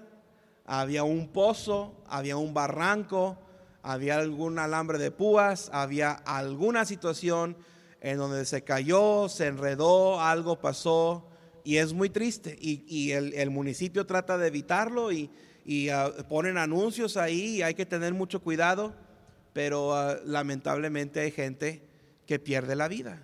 había 0.65 1.03
un 1.03 1.29
pozo, 1.29 2.03
había 2.07 2.37
un 2.37 2.53
barranco, 2.53 3.37
había 3.85 4.17
algún 4.17 4.59
alambre 4.59 4.97
de 4.97 5.11
púas, 5.11 5.69
había 5.71 6.11
alguna 6.11 6.85
situación 6.85 7.55
en 8.01 8.17
donde 8.17 8.45
se 8.45 8.63
cayó, 8.63 9.29
se 9.29 9.47
enredó, 9.47 10.19
algo 10.19 10.59
pasó, 10.59 11.29
y 11.63 11.77
es 11.77 11.93
muy 11.93 12.09
triste. 12.09 12.57
Y, 12.59 13.11
el, 13.11 13.49
municipio 13.51 14.05
trata 14.05 14.37
de 14.37 14.47
evitarlo 14.47 15.11
y, 15.11 15.29
ah, 15.89 16.11
ponen 16.27 16.57
anuncios 16.57 17.15
ahí 17.15 17.57
y 17.57 17.61
hay 17.61 17.75
que 17.75 17.85
tener 17.85 18.13
mucho 18.13 18.41
cuidado, 18.41 18.95
pero 19.53 19.95
ah, 19.95 20.17
lamentablemente 20.25 21.19
hay 21.19 21.31
gente 21.31 21.87
que 22.25 22.39
pierde 22.39 22.75
la 22.75 22.87
vida 22.87 23.21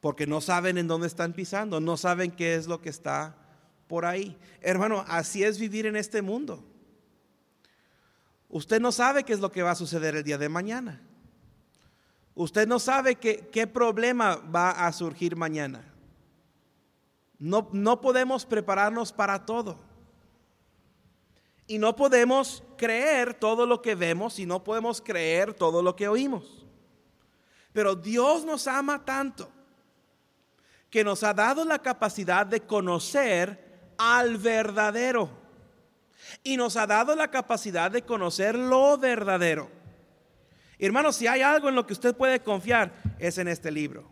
porque 0.00 0.26
no 0.26 0.40
saben 0.40 0.78
en 0.78 0.86
dónde 0.86 1.06
están 1.06 1.32
pisando, 1.32 1.80
no 1.80 1.96
saben 1.96 2.30
qué 2.30 2.54
es 2.54 2.66
lo 2.66 2.80
que 2.80 2.88
está 2.88 3.36
por 3.88 4.04
ahí. 4.04 4.38
Hermano, 4.60 5.04
así 5.08 5.42
es 5.42 5.58
vivir 5.58 5.86
en 5.86 5.96
este 5.96 6.22
mundo. 6.22 6.64
Usted 8.48 8.80
no 8.80 8.92
sabe 8.92 9.24
qué 9.24 9.32
es 9.32 9.40
lo 9.40 9.52
que 9.52 9.62
va 9.62 9.72
a 9.72 9.76
suceder 9.76 10.16
el 10.16 10.24
día 10.24 10.38
de 10.38 10.48
mañana. 10.48 11.02
Usted 12.34 12.66
no 12.66 12.78
sabe 12.78 13.16
qué, 13.16 13.66
problema 13.66 14.36
va 14.36 14.70
a 14.86 14.92
surgir 14.92 15.36
mañana. 15.36 15.84
No, 17.38 17.68
no 17.72 18.00
podemos 18.00 18.46
prepararnos 18.46 19.12
para 19.12 19.44
todo. 19.44 19.78
Y 21.66 21.78
no 21.78 21.94
podemos 21.96 22.62
creer 22.76 23.34
todo 23.34 23.66
lo 23.66 23.82
que 23.82 23.94
vemos 23.94 24.38
y 24.38 24.46
no 24.46 24.64
podemos 24.64 25.02
creer 25.02 25.52
todo 25.52 25.82
lo 25.82 25.94
que 25.94 26.08
oímos. 26.08 26.64
Pero 27.72 27.94
Dios 27.94 28.44
nos 28.44 28.66
ama 28.66 29.04
tanto 29.04 29.50
que 30.90 31.04
nos 31.04 31.22
ha 31.22 31.34
dado 31.34 31.64
la 31.64 31.80
capacidad 31.80 32.46
de 32.46 32.60
conocer 32.60 33.92
al 33.98 34.38
verdadero. 34.38 35.28
Y 36.42 36.56
nos 36.56 36.76
ha 36.76 36.86
dado 36.86 37.14
la 37.14 37.30
capacidad 37.30 37.90
de 37.90 38.02
conocer 38.02 38.54
lo 38.54 38.98
verdadero. 38.98 39.70
Hermano, 40.78 41.12
si 41.12 41.26
hay 41.26 41.42
algo 41.42 41.68
en 41.68 41.74
lo 41.74 41.86
que 41.86 41.92
usted 41.92 42.14
puede 42.14 42.40
confiar, 42.40 42.92
es 43.18 43.38
en 43.38 43.48
este 43.48 43.70
libro. 43.70 44.10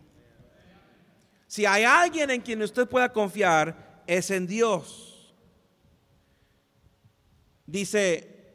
Si 1.47 1.65
hay 1.65 1.83
alguien 1.83 2.29
en 2.29 2.41
quien 2.41 2.61
usted 2.61 2.87
pueda 2.87 3.13
confiar, 3.13 4.03
es 4.05 4.31
en 4.31 4.47
Dios. 4.47 5.33
Dice 7.65 8.53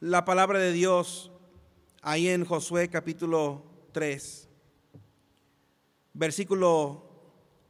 la 0.00 0.24
palabra 0.24 0.58
de 0.58 0.72
Dios 0.72 1.32
ahí 2.02 2.28
en 2.28 2.44
Josué 2.44 2.88
capítulo 2.88 3.64
3 3.92 4.42
versículo 6.14 7.04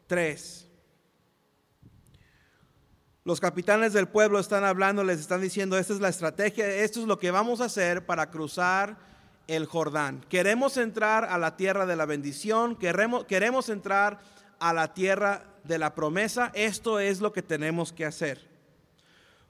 3. 0.07 0.69
Los 3.25 3.39
capitanes 3.41 3.93
del 3.93 4.09
pueblo 4.09 4.41
están 4.41 4.65
hablando, 4.65 5.05
les 5.05 5.21
están 5.21 5.41
diciendo, 5.41 5.79
esta 5.79 5.93
es 5.93 6.01
la 6.01 6.09
estrategia, 6.09 6.67
esto 6.67 7.01
es 7.01 7.07
lo 7.07 7.21
que 7.21 7.31
vamos 7.31 7.61
a 7.61 7.67
hacer 7.67 8.05
para 8.05 8.31
cruzar 8.31 8.97
el 9.47 9.67
Jordán. 9.67 10.25
Queremos 10.29 10.77
entrar 10.77 11.27
a 11.27 11.39
la 11.39 11.57
tierra 11.57 11.87
de 11.87 11.95
la 11.95 12.05
bendición, 12.05 12.75
queremos, 12.75 13.25
queremos 13.27 13.69
entrar 13.69 14.19
a 14.59 14.73
la 14.73 14.93
tierra 14.93 15.45
de 15.63 15.79
la 15.79 15.95
promesa, 15.95 16.51
esto 16.55 16.99
es 16.99 17.21
lo 17.21 17.33
que 17.33 17.43
tenemos 17.43 17.93
que 17.93 18.07
hacer. 18.07 18.51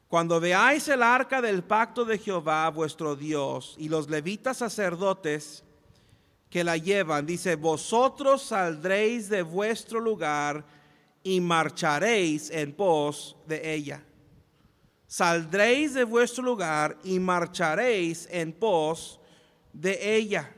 Cuando 0.08 0.38
veáis 0.38 0.88
el 0.88 1.02
arca 1.02 1.40
del 1.40 1.62
pacto 1.62 2.04
de 2.04 2.18
Jehová, 2.18 2.68
vuestro 2.68 3.16
Dios, 3.16 3.74
y 3.78 3.88
los 3.88 4.10
levitas 4.10 4.58
sacerdotes, 4.58 5.64
que 6.50 6.62
la 6.62 6.76
llevan. 6.76 7.24
Dice, 7.24 7.56
vosotros 7.56 8.42
saldréis 8.42 9.30
de 9.30 9.40
vuestro 9.40 9.98
lugar 9.98 10.66
y 11.22 11.40
marcharéis 11.40 12.50
en 12.50 12.72
pos 12.72 13.36
de 13.46 13.74
ella. 13.74 14.02
Saldréis 15.06 15.94
de 15.94 16.04
vuestro 16.04 16.42
lugar 16.42 16.98
y 17.04 17.18
marcharéis 17.18 18.28
en 18.30 18.52
pos 18.52 19.20
de 19.72 20.16
ella. 20.16 20.50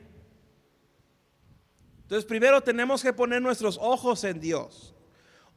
Entonces 2.03 2.25
primero 2.25 2.61
tenemos 2.61 3.01
que 3.01 3.13
poner 3.13 3.41
nuestros 3.41 3.77
ojos 3.81 4.23
en 4.23 4.39
Dios, 4.39 4.93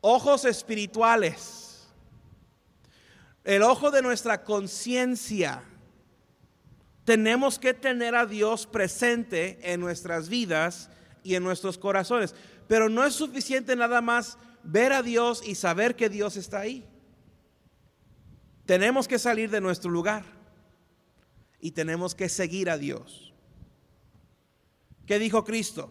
ojos 0.00 0.44
espirituales, 0.44 1.68
el 3.48 3.62
ojo 3.62 3.90
de 3.90 4.02
nuestra 4.02 4.44
conciencia 4.44 5.62
tenemos 7.06 7.58
que 7.58 7.72
tener 7.72 8.14
a 8.14 8.26
Dios 8.26 8.66
presente 8.66 9.58
en 9.62 9.80
nuestras 9.80 10.28
vidas 10.28 10.90
y 11.22 11.34
en 11.34 11.42
nuestros 11.42 11.78
corazones. 11.78 12.34
Pero 12.66 12.90
no 12.90 13.06
es 13.06 13.14
suficiente 13.14 13.74
nada 13.74 14.02
más 14.02 14.36
ver 14.62 14.92
a 14.92 15.02
Dios 15.02 15.42
y 15.44 15.54
saber 15.54 15.96
que 15.96 16.08
Dios 16.08 16.36
está 16.36 16.60
ahí. 16.60 16.84
Tenemos 18.66 19.08
que 19.08 19.18
salir 19.18 19.50
de 19.50 19.60
nuestro 19.60 19.90
lugar 19.90 20.24
y 21.60 21.70
tenemos 21.70 22.14
que 22.14 22.28
seguir 22.28 22.68
a 22.70 22.78
Dios. 22.78 23.32
¿Qué 25.06 25.18
dijo 25.18 25.42
Cristo? 25.44 25.90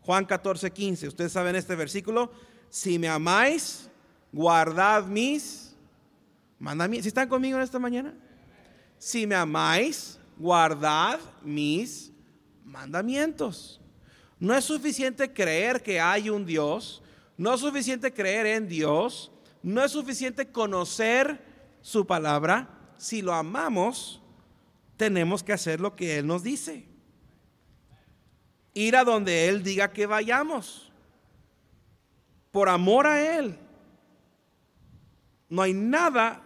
Juan 0.00 0.24
14, 0.24 0.72
15. 0.72 1.08
Ustedes 1.08 1.32
saben 1.32 1.54
este 1.54 1.76
versículo. 1.76 2.32
Si 2.70 2.98
me 2.98 3.08
amáis, 3.08 3.88
guardad 4.32 5.04
mis 5.04 5.76
mandamientos. 6.58 7.04
¿Si 7.04 7.08
están 7.08 7.28
conmigo 7.28 7.56
en 7.56 7.62
esta 7.62 7.78
mañana? 7.78 8.14
Si 8.98 9.26
me 9.26 9.36
amáis, 9.36 10.18
guardad 10.36 11.20
mis 11.42 12.12
mandamientos. 12.64 13.80
No 14.40 14.54
es 14.56 14.64
suficiente 14.64 15.32
creer 15.32 15.82
que 15.82 16.00
hay 16.00 16.30
un 16.30 16.46
Dios, 16.46 17.02
no 17.38 17.54
es 17.54 17.60
suficiente 17.60 18.12
creer 18.12 18.44
en 18.44 18.68
Dios, 18.68 19.32
no 19.62 19.82
es 19.82 19.92
suficiente 19.92 20.52
conocer 20.52 21.42
su 21.80 22.06
palabra. 22.06 22.68
Si 22.98 23.22
lo 23.22 23.32
amamos, 23.32 24.20
tenemos 24.98 25.42
que 25.42 25.54
hacer 25.54 25.80
lo 25.80 25.96
que 25.96 26.18
Él 26.18 26.26
nos 26.26 26.42
dice. 26.42 26.84
Ir 28.74 28.96
a 28.96 29.04
donde 29.04 29.48
Él 29.48 29.62
diga 29.62 29.92
que 29.92 30.04
vayamos. 30.04 30.92
Por 32.50 32.68
amor 32.68 33.06
a 33.06 33.38
Él. 33.38 33.58
No 35.48 35.62
hay 35.62 35.72
nada 35.72 36.42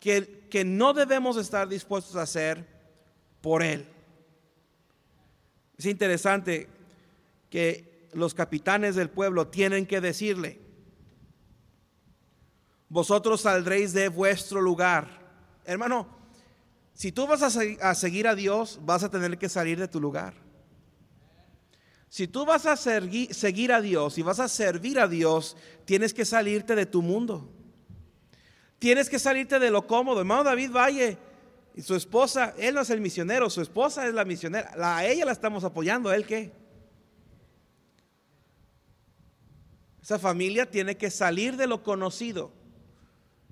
que, 0.00 0.46
que 0.50 0.64
no 0.64 0.92
debemos 0.92 1.36
estar 1.36 1.68
dispuestos 1.68 2.16
a 2.16 2.22
hacer 2.22 2.66
por 3.40 3.62
él. 3.62 3.86
Es 5.76 5.86
interesante 5.86 6.68
que 7.50 7.87
los 8.12 8.34
capitanes 8.34 8.94
del 8.94 9.10
pueblo 9.10 9.48
tienen 9.48 9.86
que 9.86 10.00
decirle, 10.00 10.60
vosotros 12.88 13.42
saldréis 13.42 13.92
de 13.92 14.08
vuestro 14.08 14.60
lugar. 14.60 15.08
Hermano, 15.64 16.08
si 16.94 17.12
tú 17.12 17.26
vas 17.26 17.42
a, 17.42 17.94
seguir 17.94 18.26
a 18.26 18.34
Dios, 18.34 18.80
vas 18.82 19.04
a 19.04 19.10
tener 19.10 19.38
que 19.38 19.48
salir 19.48 19.78
de 19.78 19.88
tu 19.88 20.00
lugar. 20.00 20.34
Si 22.08 22.26
tú 22.26 22.46
vas 22.46 22.64
a 22.66 22.76
seguir 22.76 23.72
a 23.72 23.80
Dios 23.80 24.16
y 24.16 24.22
vas 24.22 24.40
a 24.40 24.48
servir 24.48 24.98
a 24.98 25.06
Dios, 25.06 25.56
tienes 25.84 26.14
que 26.14 26.24
salirte 26.24 26.74
de 26.74 26.86
tu 26.86 27.02
mundo. 27.02 27.52
Tienes 28.78 29.10
que 29.10 29.18
salirte 29.18 29.58
de 29.58 29.70
lo 29.70 29.86
cómodo. 29.86 30.20
Hermano 30.20 30.44
David 30.44 30.70
Valle 30.72 31.18
y 31.74 31.82
su 31.82 31.94
esposa, 31.94 32.54
él 32.58 32.74
no 32.74 32.80
es 32.80 32.90
el 32.90 33.00
misionero, 33.00 33.50
su 33.50 33.60
esposa 33.60 34.08
es 34.08 34.14
la 34.14 34.24
misionera. 34.24 34.72
a 34.76 35.04
ella 35.04 35.24
la 35.24 35.32
estamos 35.32 35.62
apoyando, 35.64 36.08
¿a 36.08 36.16
él 36.16 36.26
qué? 36.26 36.50
Esa 40.08 40.18
familia 40.18 40.64
tiene 40.64 40.96
que 40.96 41.10
salir 41.10 41.58
de 41.58 41.66
lo 41.66 41.82
conocido, 41.82 42.50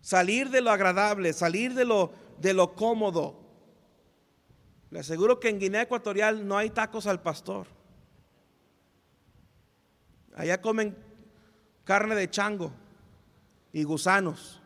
salir 0.00 0.48
de 0.48 0.62
lo 0.62 0.70
agradable, 0.70 1.34
salir 1.34 1.74
de 1.74 1.84
lo, 1.84 2.14
de 2.38 2.54
lo 2.54 2.74
cómodo. 2.74 3.38
Le 4.88 5.00
aseguro 5.00 5.38
que 5.38 5.50
en 5.50 5.58
Guinea 5.58 5.82
Ecuatorial 5.82 6.48
no 6.48 6.56
hay 6.56 6.70
tacos 6.70 7.06
al 7.06 7.20
pastor. 7.20 7.66
Allá 10.34 10.62
comen 10.62 10.96
carne 11.84 12.14
de 12.14 12.30
chango 12.30 12.72
y 13.74 13.84
gusanos. 13.84 14.62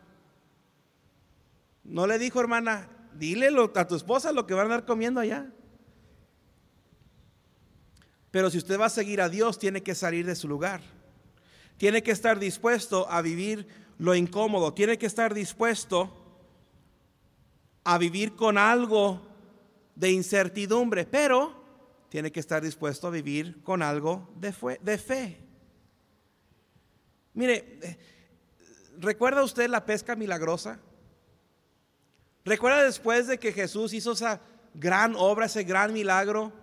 No 1.83 2.07
le 2.07 2.19
dijo, 2.19 2.39
hermana, 2.39 2.87
dile 3.15 3.49
a 3.75 3.87
tu 3.89 3.95
esposa 3.95 4.31
lo 4.31 4.47
que 4.47 4.53
van 4.53 4.61
a 4.61 4.75
andar 4.75 4.85
comiendo 4.85 5.19
allá. 5.19 5.51
Pero 8.31 8.49
si 8.49 8.59
usted 8.59 8.79
va 8.79 8.85
a 8.85 8.89
seguir 8.89 9.19
a 9.19 9.27
Dios, 9.27 9.59
tiene 9.59 9.83
que 9.83 9.93
salir 9.93 10.25
de 10.25 10.37
su 10.37 10.47
lugar. 10.47 11.00
Tiene 11.81 12.03
que 12.03 12.11
estar 12.11 12.37
dispuesto 12.37 13.09
a 13.09 13.23
vivir 13.23 13.65
lo 13.97 14.13
incómodo. 14.13 14.71
Tiene 14.71 14.99
que 14.99 15.07
estar 15.07 15.33
dispuesto 15.33 16.15
a 17.83 17.97
vivir 17.97 18.35
con 18.35 18.59
algo 18.59 19.19
de 19.95 20.11
incertidumbre. 20.11 21.07
Pero 21.07 21.55
tiene 22.09 22.31
que 22.31 22.39
estar 22.39 22.61
dispuesto 22.61 23.07
a 23.07 23.09
vivir 23.09 23.63
con 23.63 23.81
algo 23.81 24.29
de, 24.35 24.51
fe. 24.99 25.39
Mire, 27.33 27.79
eh, 27.81 27.97
¿recuerda 28.99 29.41
usted 29.41 29.67
la 29.67 29.83
pesca 29.83 30.15
milagrosa? 30.15 30.79
¿Recuerda 32.45 32.83
después 32.83 33.25
de 33.25 33.39
que 33.39 33.53
Jesús 33.53 33.93
hizo 33.93 34.11
esa 34.11 34.39
gran 34.75 35.15
obra, 35.15 35.47
ese 35.47 35.63
gran 35.63 35.93
milagro 35.93 36.53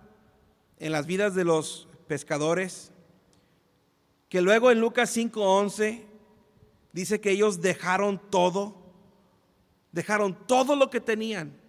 en 0.77 0.93
las 0.93 1.05
vidas 1.05 1.35
de 1.35 1.43
los 1.43 1.89
pescadores? 2.07 2.93
Que 4.29 4.41
luego 4.41 4.71
en 4.71 4.79
Lucas 4.79 5.15
5:11 5.15 6.05
dice 6.93 7.19
que 7.19 7.31
ellos 7.31 7.61
dejaron 7.61 8.21
todo, 8.29 8.75
dejaron 9.91 10.37
todo 10.47 10.75
lo 10.75 10.89
que 10.89 11.01
tenían 11.01 11.59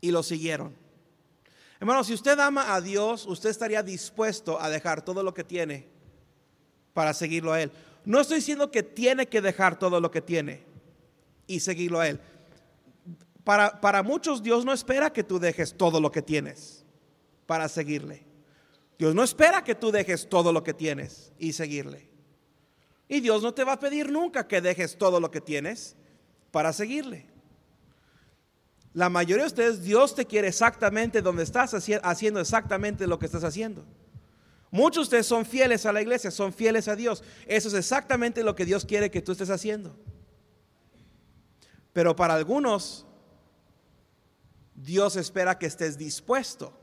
y 0.00 0.10
lo 0.10 0.22
siguieron. 0.22 0.74
Hermano, 1.78 2.04
si 2.04 2.12
usted 2.12 2.38
ama 2.38 2.74
a 2.74 2.80
Dios, 2.80 3.24
usted 3.26 3.48
estaría 3.48 3.82
dispuesto 3.82 4.60
a 4.60 4.68
dejar 4.68 5.02
todo 5.02 5.22
lo 5.22 5.32
que 5.32 5.44
tiene 5.44 5.88
para 6.92 7.14
seguirlo 7.14 7.52
a 7.52 7.62
Él. 7.62 7.72
No 8.04 8.20
estoy 8.20 8.36
diciendo 8.36 8.70
que 8.70 8.82
tiene 8.82 9.28
que 9.28 9.40
dejar 9.40 9.78
todo 9.78 10.00
lo 10.00 10.10
que 10.10 10.20
tiene 10.20 10.62
y 11.46 11.60
seguirlo 11.60 12.00
a 12.00 12.08
Él. 12.08 12.20
Para, 13.44 13.80
para 13.80 14.02
muchos 14.02 14.42
Dios 14.42 14.64
no 14.64 14.72
espera 14.72 15.12
que 15.12 15.24
tú 15.24 15.38
dejes 15.38 15.74
todo 15.74 16.00
lo 16.00 16.10
que 16.10 16.20
tienes 16.20 16.84
para 17.46 17.68
seguirle. 17.68 18.29
Dios 19.00 19.14
no 19.14 19.24
espera 19.24 19.64
que 19.64 19.74
tú 19.74 19.90
dejes 19.90 20.28
todo 20.28 20.52
lo 20.52 20.62
que 20.62 20.74
tienes 20.74 21.32
y 21.38 21.54
seguirle. 21.54 22.10
Y 23.08 23.20
Dios 23.20 23.42
no 23.42 23.54
te 23.54 23.64
va 23.64 23.72
a 23.72 23.80
pedir 23.80 24.12
nunca 24.12 24.46
que 24.46 24.60
dejes 24.60 24.98
todo 24.98 25.20
lo 25.20 25.30
que 25.30 25.40
tienes 25.40 25.96
para 26.50 26.70
seguirle. 26.74 27.26
La 28.92 29.08
mayoría 29.08 29.44
de 29.44 29.46
ustedes, 29.46 29.82
Dios 29.82 30.14
te 30.14 30.26
quiere 30.26 30.48
exactamente 30.48 31.22
donde 31.22 31.44
estás 31.44 31.72
haciendo 31.72 32.40
exactamente 32.40 33.06
lo 33.06 33.18
que 33.18 33.24
estás 33.24 33.42
haciendo. 33.42 33.86
Muchos 34.70 35.08
de 35.08 35.16
ustedes 35.16 35.26
son 35.26 35.46
fieles 35.46 35.86
a 35.86 35.94
la 35.94 36.02
iglesia, 36.02 36.30
son 36.30 36.52
fieles 36.52 36.86
a 36.86 36.94
Dios. 36.94 37.24
Eso 37.46 37.68
es 37.68 37.74
exactamente 37.74 38.44
lo 38.44 38.54
que 38.54 38.66
Dios 38.66 38.84
quiere 38.84 39.10
que 39.10 39.22
tú 39.22 39.32
estés 39.32 39.48
haciendo. 39.48 39.96
Pero 41.94 42.14
para 42.14 42.34
algunos, 42.34 43.06
Dios 44.74 45.16
espera 45.16 45.58
que 45.58 45.64
estés 45.64 45.96
dispuesto 45.96 46.79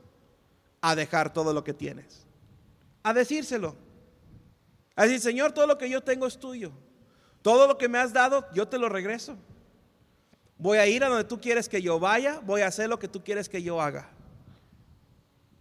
a 0.80 0.94
dejar 0.94 1.32
todo 1.32 1.52
lo 1.52 1.64
que 1.64 1.74
tienes. 1.74 2.26
A 3.02 3.12
decírselo. 3.12 3.76
A 4.96 5.04
decir, 5.04 5.20
Señor, 5.20 5.52
todo 5.52 5.66
lo 5.66 5.78
que 5.78 5.88
yo 5.88 6.02
tengo 6.02 6.26
es 6.26 6.38
tuyo. 6.38 6.72
Todo 7.42 7.66
lo 7.66 7.78
que 7.78 7.88
me 7.88 7.98
has 7.98 8.12
dado, 8.12 8.46
yo 8.52 8.68
te 8.68 8.78
lo 8.78 8.88
regreso. 8.88 9.36
Voy 10.58 10.78
a 10.78 10.86
ir 10.86 11.04
a 11.04 11.08
donde 11.08 11.24
tú 11.24 11.40
quieres 11.40 11.68
que 11.68 11.80
yo 11.80 12.00
vaya, 12.00 12.40
voy 12.40 12.62
a 12.62 12.66
hacer 12.66 12.88
lo 12.88 12.98
que 12.98 13.06
tú 13.06 13.22
quieres 13.22 13.48
que 13.48 13.62
yo 13.62 13.80
haga. 13.80 14.10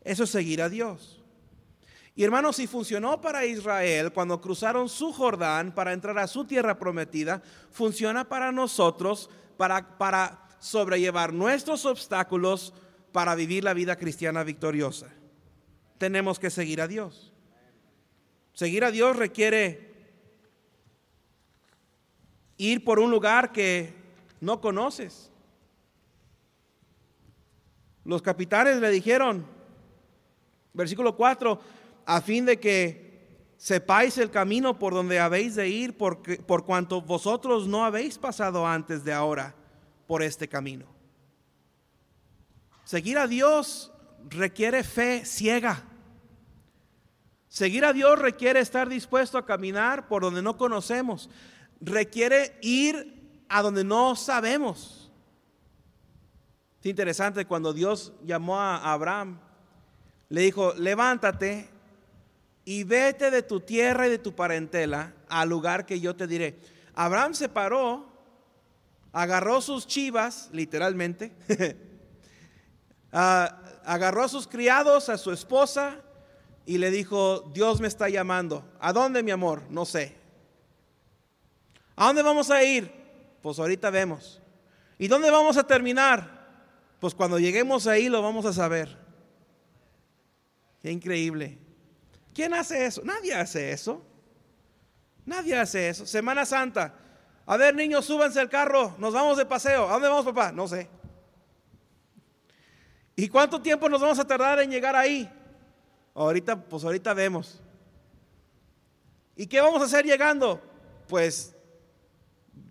Eso 0.01 0.23
es 0.23 0.29
seguir 0.29 0.61
a 0.61 0.69
Dios. 0.69 1.21
Y 2.15 2.23
hermanos, 2.23 2.55
si 2.55 2.65
funcionó 2.65 3.21
para 3.21 3.45
Israel 3.45 4.11
cuando 4.11 4.41
cruzaron 4.41 4.89
su 4.89 5.13
Jordán 5.13 5.71
para 5.71 5.93
entrar 5.93 6.17
a 6.17 6.25
su 6.25 6.45
tierra 6.45 6.79
prometida, 6.79 7.43
funciona 7.69 8.27
para 8.27 8.51
nosotros 8.51 9.29
para, 9.55 9.99
para 9.99 10.47
sobrellevar 10.59 11.31
nuestros 11.31 11.85
obstáculos 11.85 12.73
para 13.17 13.33
vivir 13.33 13.63
la 13.63 13.73
vida 13.73 13.95
cristiana 13.95 14.43
victoriosa. 14.43 15.07
Tenemos 15.97 16.37
que 16.37 16.51
seguir 16.51 16.81
a 16.81 16.87
Dios. 16.87 17.33
Seguir 18.53 18.83
a 18.83 18.91
Dios 18.91 19.15
requiere 19.15 19.91
ir 22.57 22.83
por 22.83 22.99
un 22.99 23.09
lugar 23.09 23.51
que 23.51 23.91
no 24.39 24.61
conoces. 24.61 25.31
Los 28.05 28.21
capitanes 28.21 28.77
le 28.77 28.91
dijeron, 28.91 29.47
versículo 30.73 31.15
4, 31.15 31.59
a 32.05 32.21
fin 32.21 32.45
de 32.45 32.59
que 32.59 33.47
sepáis 33.57 34.19
el 34.19 34.29
camino 34.29 34.77
por 34.77 34.93
donde 34.93 35.19
habéis 35.19 35.55
de 35.55 35.67
ir, 35.67 35.97
porque, 35.97 36.37
por 36.37 36.65
cuanto 36.65 37.01
vosotros 37.01 37.67
no 37.67 37.83
habéis 37.83 38.19
pasado 38.19 38.67
antes 38.67 39.03
de 39.03 39.11
ahora 39.11 39.55
por 40.05 40.21
este 40.21 40.47
camino. 40.47 40.96
Seguir 42.87 43.17
a 43.17 43.27
Dios 43.27 43.91
requiere 44.29 44.81
fe 44.81 45.25
ciega. 45.25 45.83
Seguir 47.49 47.83
a 47.83 47.91
Dios 47.91 48.17
requiere 48.17 48.61
estar 48.61 48.87
dispuesto 48.87 49.37
a 49.37 49.45
caminar 49.45 50.07
por 50.07 50.21
donde 50.21 50.41
no 50.41 50.55
conocemos. 50.55 51.29
Requiere 51.81 52.57
ir 52.61 53.43
a 53.49 53.61
donde 53.61 53.83
no 53.83 54.15
sabemos. 54.15 55.11
Es 56.79 56.85
interesante 56.85 57.43
cuando 57.43 57.73
Dios 57.73 58.13
llamó 58.23 58.57
a 58.57 58.93
Abraham, 58.93 59.41
le 60.29 60.43
dijo, 60.43 60.73
levántate 60.75 61.69
y 62.63 62.85
vete 62.85 63.31
de 63.31 63.43
tu 63.43 63.59
tierra 63.59 64.07
y 64.07 64.11
de 64.11 64.19
tu 64.19 64.33
parentela 64.33 65.13
al 65.27 65.49
lugar 65.49 65.85
que 65.85 65.99
yo 65.99 66.15
te 66.15 66.25
diré. 66.25 66.57
Abraham 66.93 67.33
se 67.33 67.49
paró, 67.49 68.07
agarró 69.11 69.59
sus 69.59 69.85
chivas, 69.87 70.49
literalmente, 70.53 71.35
ah, 73.11 73.61
agarró 73.85 74.23
a 74.23 74.29
sus 74.29 74.47
criados, 74.47 75.09
a 75.09 75.17
su 75.17 75.31
esposa, 75.31 76.01
y 76.65 76.77
le 76.77 76.91
dijo, 76.91 77.49
Dios 77.53 77.79
me 77.79 77.87
está 77.87 78.09
llamando. 78.09 78.65
¿A 78.79 78.91
dónde, 78.91 79.23
mi 79.23 79.31
amor? 79.31 79.63
No 79.69 79.85
sé. 79.85 80.15
¿A 81.95 82.07
dónde 82.07 82.21
vamos 82.21 82.51
a 82.51 82.63
ir? 82.63 82.91
Pues 83.41 83.57
ahorita 83.57 83.89
vemos. 83.89 84.41
¿Y 84.97 85.07
dónde 85.07 85.31
vamos 85.31 85.57
a 85.57 85.65
terminar? 85.65 86.37
Pues 86.99 87.15
cuando 87.15 87.39
lleguemos 87.39 87.87
ahí 87.87 88.09
lo 88.09 88.21
vamos 88.21 88.45
a 88.45 88.53
saber. 88.53 88.97
Qué 90.81 90.91
increíble. 90.91 91.57
¿Quién 92.33 92.53
hace 92.53 92.85
eso? 92.85 93.01
Nadie 93.03 93.33
hace 93.33 93.71
eso. 93.71 94.01
Nadie 95.25 95.57
hace 95.57 95.89
eso. 95.89 96.05
Semana 96.05 96.45
Santa. 96.45 96.93
A 97.45 97.57
ver, 97.57 97.73
niños, 97.75 98.05
súbanse 98.05 98.39
al 98.39 98.49
carro. 98.49 98.95
Nos 98.97 99.13
vamos 99.13 99.37
de 99.37 99.45
paseo. 99.45 99.87
¿A 99.87 99.93
dónde 99.93 100.09
vamos, 100.09 100.25
papá? 100.25 100.51
No 100.51 100.67
sé. 100.67 100.89
¿Y 103.19 103.27
cuánto 103.29 103.59
tiempo 103.59 103.89
nos 103.89 103.99
vamos 103.99 104.19
a 104.19 104.27
tardar 104.27 104.59
en 104.59 104.69
llegar 104.69 104.95
ahí? 104.95 105.27
Ahorita, 106.13 106.55
pues 106.55 106.83
ahorita 106.83 107.15
vemos. 107.15 107.59
¿Y 109.35 109.47
qué 109.47 109.59
vamos 109.59 109.81
a 109.81 109.85
hacer 109.85 110.05
llegando? 110.05 110.61
Pues 111.07 111.55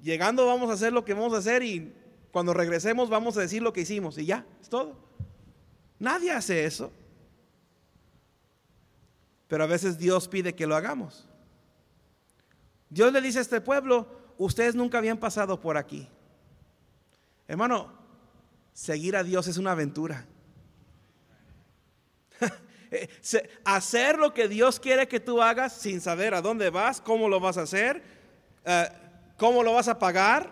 llegando 0.02 0.46
vamos 0.46 0.70
a 0.70 0.74
hacer 0.74 0.92
lo 0.92 1.04
que 1.04 1.14
vamos 1.14 1.34
a 1.34 1.38
hacer 1.38 1.64
y 1.64 1.92
cuando 2.30 2.54
regresemos 2.54 3.10
vamos 3.10 3.36
a 3.36 3.40
decir 3.40 3.60
lo 3.60 3.72
que 3.72 3.80
hicimos 3.80 4.18
y 4.18 4.26
ya, 4.26 4.46
es 4.62 4.68
todo. 4.68 4.96
Nadie 5.98 6.30
hace 6.30 6.64
eso. 6.64 6.92
Pero 9.48 9.64
a 9.64 9.66
veces 9.66 9.98
Dios 9.98 10.28
pide 10.28 10.54
que 10.54 10.66
lo 10.68 10.76
hagamos. 10.76 11.28
Dios 12.88 13.12
le 13.12 13.20
dice 13.20 13.40
a 13.40 13.42
este 13.42 13.60
pueblo, 13.60 14.06
ustedes 14.38 14.76
nunca 14.76 14.98
habían 14.98 15.18
pasado 15.18 15.60
por 15.60 15.76
aquí. 15.76 16.08
Hermano, 17.48 17.92
seguir 18.72 19.16
a 19.16 19.24
Dios 19.24 19.48
es 19.48 19.56
una 19.56 19.72
aventura. 19.72 20.24
hacer 23.64 24.18
lo 24.18 24.32
que 24.32 24.48
Dios 24.48 24.80
quiere 24.80 25.08
que 25.08 25.20
tú 25.20 25.42
hagas 25.42 25.72
sin 25.72 26.00
saber 26.00 26.34
a 26.34 26.42
dónde 26.42 26.70
vas, 26.70 27.00
cómo 27.00 27.28
lo 27.28 27.40
vas 27.40 27.58
a 27.58 27.62
hacer, 27.62 28.02
eh, 28.64 28.88
cómo 29.36 29.62
lo 29.62 29.72
vas 29.72 29.88
a 29.88 29.98
pagar 29.98 30.50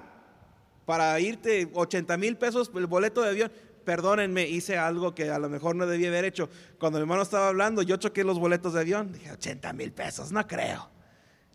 para 0.85 1.19
irte 1.21 1.71
80 1.73 2.17
mil 2.17 2.37
pesos 2.37 2.71
el 2.75 2.87
boleto 2.87 3.23
de 3.23 3.31
avión 3.31 3.53
perdónenme, 3.85 4.49
hice 4.49 4.77
algo 4.77 5.15
que 5.15 5.31
a 5.31 5.39
lo 5.39 5.49
mejor 5.49 5.77
no 5.77 5.87
debía 5.87 6.09
haber 6.09 6.25
hecho. 6.25 6.49
Cuando 6.79 6.99
mi 6.99 7.03
hermano 7.03 7.23
estaba 7.23 7.49
hablando, 7.49 7.83
yo 7.83 7.97
choqué 7.97 8.25
los 8.25 8.39
boletos 8.39 8.73
de 8.73 8.81
avión. 8.81 9.13
Dije, 9.13 9.31
80 9.31 9.73
mil 9.75 9.93
pesos, 9.93 10.33
no 10.33 10.45
creo. 10.47 10.89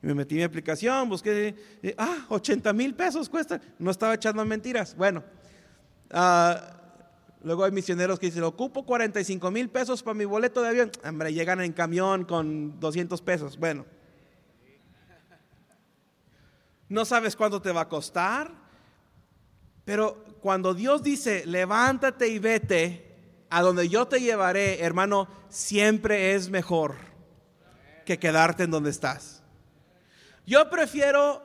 Y 0.01 0.07
me 0.07 0.13
metí 0.13 0.35
en 0.35 0.39
mi 0.39 0.43
aplicación, 0.43 1.09
busqué, 1.09 1.55
ah, 1.97 2.25
80 2.29 2.71
mil 2.71 2.93
pesos 2.93 3.27
cuesta. 3.27 3.59
No 3.77 3.91
estaba 3.91 4.13
echando 4.13 4.45
mentiras. 4.45 4.95
Bueno, 4.95 5.23
ah, 6.11 6.78
luego 7.43 7.63
hay 7.63 7.71
misioneros 7.71 8.19
que 8.19 8.27
dicen, 8.27 8.43
ocupo 8.43 8.85
45 8.85 9.51
mil 9.51 9.69
pesos 9.69 10.03
para 10.03 10.13
mi 10.13 10.25
boleto 10.25 10.61
de 10.61 10.69
avión. 10.69 10.91
Hombre, 11.03 11.33
llegan 11.33 11.61
en 11.61 11.73
camión 11.73 12.25
con 12.25 12.79
200 12.79 13.21
pesos. 13.21 13.57
Bueno, 13.57 13.85
no 16.89 17.05
sabes 17.05 17.35
cuánto 17.35 17.61
te 17.61 17.71
va 17.71 17.81
a 17.81 17.89
costar, 17.89 18.51
pero 19.85 20.23
cuando 20.41 20.73
Dios 20.73 21.03
dice, 21.03 21.45
levántate 21.45 22.27
y 22.27 22.39
vete 22.39 23.09
a 23.49 23.61
donde 23.61 23.89
yo 23.89 24.07
te 24.07 24.19
llevaré, 24.19 24.81
hermano, 24.81 25.27
siempre 25.49 26.33
es 26.35 26.49
mejor 26.49 26.95
que 28.05 28.19
quedarte 28.19 28.63
en 28.63 28.71
donde 28.71 28.89
estás. 28.89 29.43
Yo 30.45 30.69
prefiero 30.69 31.43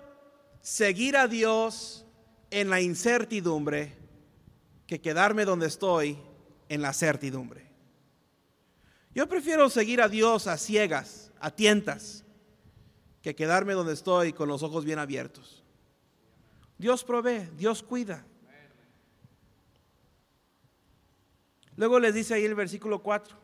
seguir 0.60 1.16
a 1.16 1.28
Dios 1.28 2.06
en 2.50 2.70
la 2.70 2.80
incertidumbre 2.80 4.03
que 4.86 5.00
quedarme 5.00 5.44
donde 5.44 5.66
estoy 5.66 6.18
en 6.68 6.82
la 6.82 6.92
certidumbre. 6.92 7.70
Yo 9.14 9.28
prefiero 9.28 9.70
seguir 9.70 10.02
a 10.02 10.08
Dios 10.08 10.46
a 10.46 10.56
ciegas, 10.56 11.32
a 11.38 11.50
tientas, 11.50 12.24
que 13.22 13.34
quedarme 13.34 13.74
donde 13.74 13.94
estoy 13.94 14.32
con 14.32 14.48
los 14.48 14.62
ojos 14.62 14.84
bien 14.84 14.98
abiertos. 14.98 15.62
Dios 16.76 17.04
provee, 17.04 17.48
Dios 17.56 17.82
cuida. 17.82 18.26
Luego 21.76 21.98
les 21.98 22.14
dice 22.14 22.34
ahí 22.34 22.44
el 22.44 22.54
versículo 22.54 23.02
4. 23.02 23.36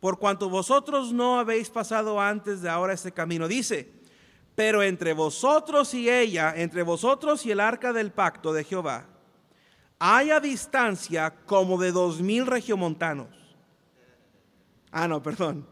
Por 0.00 0.18
cuanto 0.18 0.50
vosotros 0.50 1.12
no 1.12 1.38
habéis 1.38 1.70
pasado 1.70 2.20
antes 2.20 2.60
de 2.60 2.68
ahora 2.68 2.92
este 2.92 3.12
camino, 3.12 3.48
dice, 3.48 3.90
pero 4.54 4.82
entre 4.82 5.14
vosotros 5.14 5.94
y 5.94 6.10
ella, 6.10 6.52
entre 6.54 6.82
vosotros 6.82 7.44
y 7.46 7.50
el 7.50 7.60
arca 7.60 7.92
del 7.92 8.12
pacto 8.12 8.52
de 8.52 8.64
Jehová, 8.64 9.13
hay 9.98 10.30
a 10.30 10.40
distancia 10.40 11.34
como 11.46 11.78
de 11.78 11.92
dos 11.92 12.20
mil 12.20 12.46
regiomontanos. 12.46 13.28
Ah, 14.90 15.08
no, 15.08 15.22
perdón. 15.22 15.66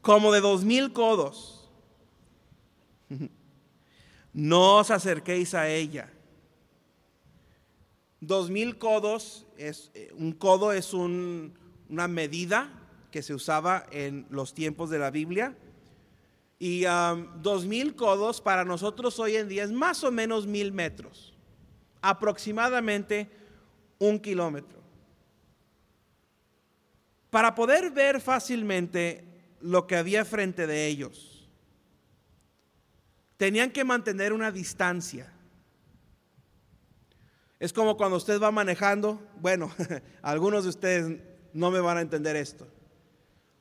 como 0.00 0.32
de 0.32 0.40
dos 0.40 0.64
mil 0.64 0.92
codos. 0.92 1.70
No 4.34 4.78
os 4.78 4.90
acerquéis 4.90 5.52
a 5.52 5.68
ella. 5.68 6.10
Dos 8.18 8.48
mil 8.48 8.78
codos, 8.78 9.46
es, 9.58 9.90
eh, 9.92 10.10
un 10.16 10.32
codo 10.32 10.72
es 10.72 10.94
una 10.94 12.08
medida 12.08 12.70
que 13.10 13.22
se 13.22 13.34
usaba 13.34 13.84
en 13.90 14.26
los 14.30 14.54
tiempos 14.54 14.88
de 14.88 14.98
la 14.98 15.10
Biblia. 15.10 15.54
Y 16.58 16.84
dos 17.42 17.66
mil 17.66 17.94
codos 17.94 18.40
para 18.40 18.64
nosotros 18.64 19.18
hoy 19.18 19.36
en 19.36 19.48
día 19.48 19.64
es 19.64 19.72
más 19.72 20.04
o 20.04 20.12
menos 20.12 20.46
mil 20.46 20.72
metros, 20.72 21.31
aproximadamente 22.02 23.30
un 23.98 24.18
kilómetro. 24.18 24.82
Para 27.30 27.54
poder 27.54 27.90
ver 27.90 28.20
fácilmente 28.20 29.24
lo 29.60 29.86
que 29.86 29.96
había 29.96 30.24
frente 30.24 30.66
de 30.66 30.86
ellos, 30.86 31.48
tenían 33.38 33.70
que 33.70 33.84
mantener 33.84 34.32
una 34.32 34.50
distancia. 34.50 35.32
Es 37.58 37.72
como 37.72 37.96
cuando 37.96 38.16
usted 38.16 38.40
va 38.40 38.50
manejando, 38.50 39.22
bueno, 39.40 39.72
algunos 40.22 40.64
de 40.64 40.70
ustedes 40.70 41.20
no 41.54 41.70
me 41.70 41.80
van 41.80 41.96
a 41.96 42.02
entender 42.02 42.36
esto. 42.36 42.66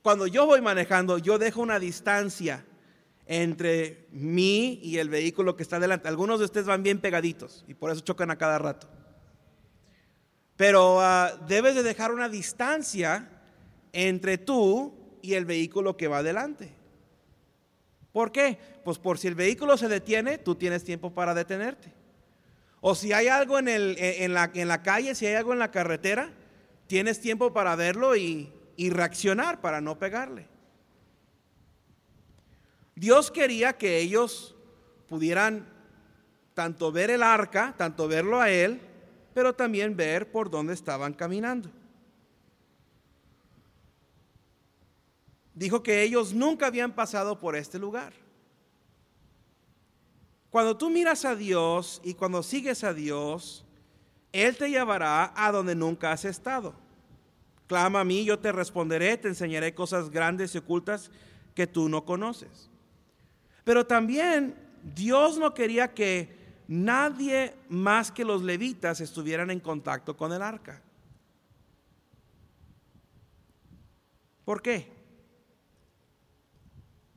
Cuando 0.01 0.25
yo 0.25 0.47
voy 0.47 0.61
manejando, 0.61 1.19
yo 1.19 1.37
dejo 1.37 1.61
una 1.61 1.79
distancia 1.79 2.65
entre 3.33 4.09
mí 4.11 4.81
y 4.83 4.97
el 4.97 5.07
vehículo 5.07 5.55
que 5.55 5.63
está 5.63 5.79
delante. 5.79 6.09
Algunos 6.09 6.39
de 6.39 6.45
ustedes 6.45 6.67
van 6.67 6.83
bien 6.83 6.99
pegaditos 6.99 7.63
y 7.65 7.73
por 7.73 7.89
eso 7.89 8.01
chocan 8.01 8.29
a 8.29 8.37
cada 8.37 8.59
rato. 8.59 8.89
Pero 10.57 10.99
ah, 10.99 11.31
debes 11.47 11.75
de 11.75 11.81
dejar 11.81 12.11
una 12.11 12.27
distancia 12.27 13.29
entre 13.93 14.37
tú 14.37 14.93
y 15.21 15.35
el 15.35 15.45
vehículo 15.45 15.95
que 15.95 16.09
va 16.09 16.17
adelante. 16.17 16.73
¿Por 18.11 18.33
qué? 18.33 18.59
Pues 18.83 18.99
por 18.99 19.17
si 19.17 19.29
el 19.29 19.35
vehículo 19.35 19.77
se 19.77 19.87
detiene, 19.87 20.37
tú 20.37 20.55
tienes 20.55 20.83
tiempo 20.83 21.13
para 21.13 21.33
detenerte. 21.33 21.93
O 22.81 22.95
si 22.95 23.13
hay 23.13 23.29
algo 23.29 23.59
en, 23.59 23.69
el, 23.69 23.95
en, 23.97 24.33
la, 24.33 24.51
en 24.53 24.67
la 24.67 24.83
calle, 24.83 25.15
si 25.15 25.25
hay 25.25 25.35
algo 25.35 25.53
en 25.53 25.59
la 25.59 25.71
carretera, 25.71 26.33
tienes 26.85 27.21
tiempo 27.21 27.53
para 27.53 27.77
verlo 27.77 28.17
y, 28.17 28.51
y 28.75 28.89
reaccionar 28.89 29.61
para 29.61 29.79
no 29.79 29.97
pegarle. 29.97 30.51
Dios 33.01 33.31
quería 33.31 33.73
que 33.73 33.97
ellos 33.97 34.53
pudieran 35.07 35.67
tanto 36.53 36.91
ver 36.91 37.09
el 37.09 37.23
arca, 37.23 37.73
tanto 37.75 38.07
verlo 38.07 38.39
a 38.39 38.51
él, 38.51 38.79
pero 39.33 39.55
también 39.55 39.97
ver 39.97 40.31
por 40.31 40.51
dónde 40.51 40.75
estaban 40.75 41.11
caminando. 41.11 41.71
Dijo 45.55 45.81
que 45.81 46.03
ellos 46.03 46.35
nunca 46.35 46.67
habían 46.67 46.91
pasado 46.91 47.39
por 47.39 47.55
este 47.55 47.79
lugar. 47.79 48.13
Cuando 50.51 50.77
tú 50.77 50.91
miras 50.91 51.25
a 51.25 51.35
Dios 51.35 52.01
y 52.03 52.13
cuando 52.13 52.43
sigues 52.43 52.83
a 52.83 52.93
Dios, 52.93 53.65
Él 54.31 54.55
te 54.57 54.69
llevará 54.69 55.33
a 55.35 55.51
donde 55.51 55.73
nunca 55.73 56.11
has 56.11 56.23
estado. 56.23 56.75
Clama 57.65 58.01
a 58.01 58.05
mí, 58.05 58.25
yo 58.25 58.37
te 58.37 58.51
responderé, 58.51 59.17
te 59.17 59.27
enseñaré 59.27 59.73
cosas 59.73 60.11
grandes 60.11 60.53
y 60.53 60.59
ocultas 60.59 61.09
que 61.55 61.65
tú 61.65 61.89
no 61.89 62.05
conoces. 62.05 62.69
Pero 63.63 63.85
también 63.85 64.55
Dios 64.95 65.37
no 65.37 65.53
quería 65.53 65.93
que 65.93 66.35
nadie 66.67 67.53
más 67.69 68.11
que 68.11 68.25
los 68.25 68.41
levitas 68.41 69.01
estuvieran 69.01 69.51
en 69.51 69.59
contacto 69.59 70.15
con 70.15 70.33
el 70.33 70.41
arca. 70.41 70.81
¿Por 74.45 74.61
qué? 74.61 74.91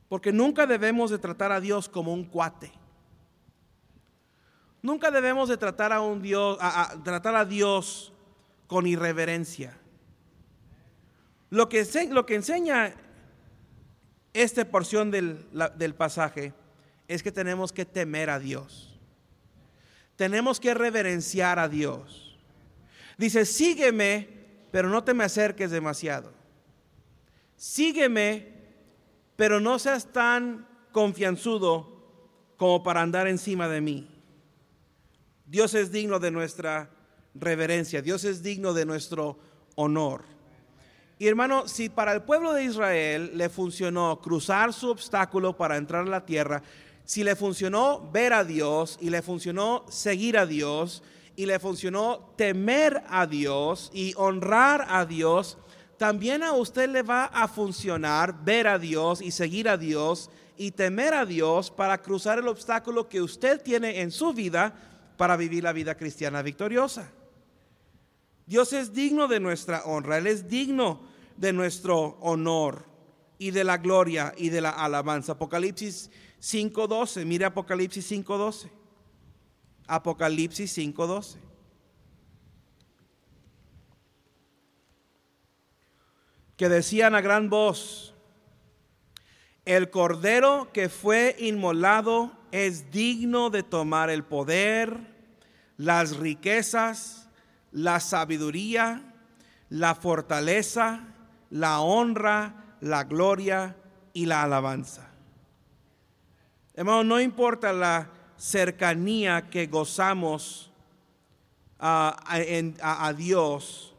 Porque 0.07 0.31
nunca 0.31 0.67
debemos 0.67 1.09
de 1.09 1.17
tratar 1.17 1.51
a 1.51 1.59
Dios 1.59 1.89
como 1.89 2.13
un 2.13 2.25
cuate. 2.25 2.71
Nunca 4.81 5.09
debemos 5.09 5.49
de 5.49 5.57
tratar 5.57 5.91
a 5.91 6.01
un 6.01 6.21
Dios, 6.21 6.57
a, 6.61 6.95
tratar 7.03 7.35
a 7.35 7.45
Dios 7.45 8.13
con 8.67 8.85
irreverencia. 8.85 9.77
Lo 11.49 11.67
que, 11.69 11.83
lo 12.11 12.25
que 12.25 12.35
enseña 12.35 12.93
esta 14.35 14.65
porción 14.65 15.11
del, 15.11 15.47
del 15.77 15.95
pasaje 15.95 16.53
es 17.07 17.23
que 17.23 17.31
tenemos 17.31 17.71
que 17.71 17.85
temer 17.85 18.29
a 18.29 18.37
Dios. 18.37 18.99
Tenemos 20.17 20.59
que 20.59 20.73
reverenciar 20.73 21.57
a 21.57 21.69
Dios. 21.69 22.37
Dice, 23.17 23.45
sígueme, 23.45 24.27
pero 24.71 24.89
no 24.89 25.05
te 25.05 25.13
me 25.13 25.23
acerques 25.23 25.71
demasiado. 25.71 26.33
Sígueme, 27.55 28.53
pero 29.37 29.61
no 29.61 29.79
seas 29.79 30.11
tan 30.11 30.67
confianzudo 30.91 31.95
como 32.57 32.83
para 32.83 33.01
andar 33.01 33.27
encima 33.27 33.69
de 33.69 33.79
mí. 33.79 34.07
Dios 35.45 35.73
es 35.75 35.93
digno 35.93 36.19
de 36.19 36.31
nuestra 36.31 36.89
reverencia, 37.33 38.01
Dios 38.01 38.25
es 38.25 38.43
digno 38.43 38.73
de 38.73 38.85
nuestro 38.85 39.39
honor. 39.75 40.34
Y 41.17 41.27
hermano, 41.27 41.67
si 41.67 41.87
para 41.87 42.11
el 42.11 42.23
pueblo 42.23 42.53
de 42.53 42.65
Israel 42.65 43.31
le 43.35 43.47
funcionó 43.49 44.19
cruzar 44.21 44.73
su 44.73 44.89
obstáculo 44.89 45.55
para 45.55 45.77
entrar 45.77 46.05
a 46.05 46.09
la 46.09 46.25
tierra, 46.25 46.61
si 47.05 47.23
le 47.23 47.35
funcionó 47.35 48.09
ver 48.11 48.33
a 48.33 48.43
Dios 48.43 48.97
y 48.99 49.09
le 49.09 49.21
funcionó 49.21 49.85
seguir 49.89 50.37
a 50.37 50.45
Dios 50.45 51.03
y 51.37 51.45
le 51.45 51.59
funcionó 51.59 52.33
temer 52.35 53.01
a 53.09 53.27
Dios 53.27 53.91
y 53.93 54.13
honrar 54.17 54.87
a 54.89 55.05
Dios, 55.05 55.57
también 55.97 56.43
a 56.43 56.51
usted 56.51 56.89
le 56.89 57.03
va 57.03 57.25
a 57.25 57.47
funcionar 57.47 58.43
ver 58.43 58.67
a 58.67 58.77
Dios 58.77 59.21
y 59.21 59.31
seguir 59.31 59.69
a 59.69 59.77
Dios 59.77 60.29
y 60.57 60.71
temer 60.71 61.13
a 61.13 61.25
Dios 61.25 61.71
para 61.71 62.01
cruzar 62.01 62.39
el 62.39 62.47
obstáculo 62.49 63.07
que 63.07 63.21
usted 63.21 63.61
tiene 63.61 64.01
en 64.01 64.11
su 64.11 64.33
vida 64.33 64.73
para 65.15 65.37
vivir 65.37 65.63
la 65.63 65.71
vida 65.71 65.95
cristiana 65.95 66.41
victoriosa. 66.41 67.09
Dios 68.45 68.73
es 68.73 68.93
digno 68.93 69.27
de 69.27 69.39
nuestra 69.39 69.83
honra, 69.85 70.17
Él 70.17 70.27
es 70.27 70.47
digno 70.47 71.01
de 71.37 71.51
nuestro 71.51 72.17
honor 72.21 72.85
y 73.37 73.51
de 73.51 73.63
la 73.63 73.77
gloria 73.77 74.33
y 74.37 74.49
de 74.49 74.61
la 74.61 74.69
alabanza. 74.69 75.33
Apocalipsis 75.33 76.09
5.12, 76.41 77.25
mire 77.25 77.45
Apocalipsis 77.45 78.11
5.12. 78.11 78.69
Apocalipsis 79.87 80.77
5.12. 80.77 81.37
Que 86.57 86.69
decían 86.69 87.15
a 87.15 87.21
gran 87.21 87.49
voz, 87.49 88.13
el 89.65 89.89
cordero 89.89 90.69
que 90.71 90.89
fue 90.89 91.35
inmolado 91.39 92.31
es 92.51 92.91
digno 92.91 93.49
de 93.49 93.63
tomar 93.63 94.09
el 94.09 94.23
poder, 94.23 94.97
las 95.75 96.15
riquezas, 96.17 97.24
la 97.75 97.99
sabiduría, 97.99 99.01
la 99.69 99.95
fortaleza, 99.95 101.01
la 101.49 101.81
honra, 101.81 102.77
la 102.79 103.03
gloria 103.03 103.75
y 104.13 104.27
la 104.27 104.43
alabanza. 104.43 105.09
Hermano, 106.73 107.03
no 107.03 107.19
importa 107.19 107.73
la 107.73 108.09
cercanía 108.37 109.49
que 109.49 109.67
gozamos 109.67 110.71
a, 111.77 113.13
Dios, 113.17 113.93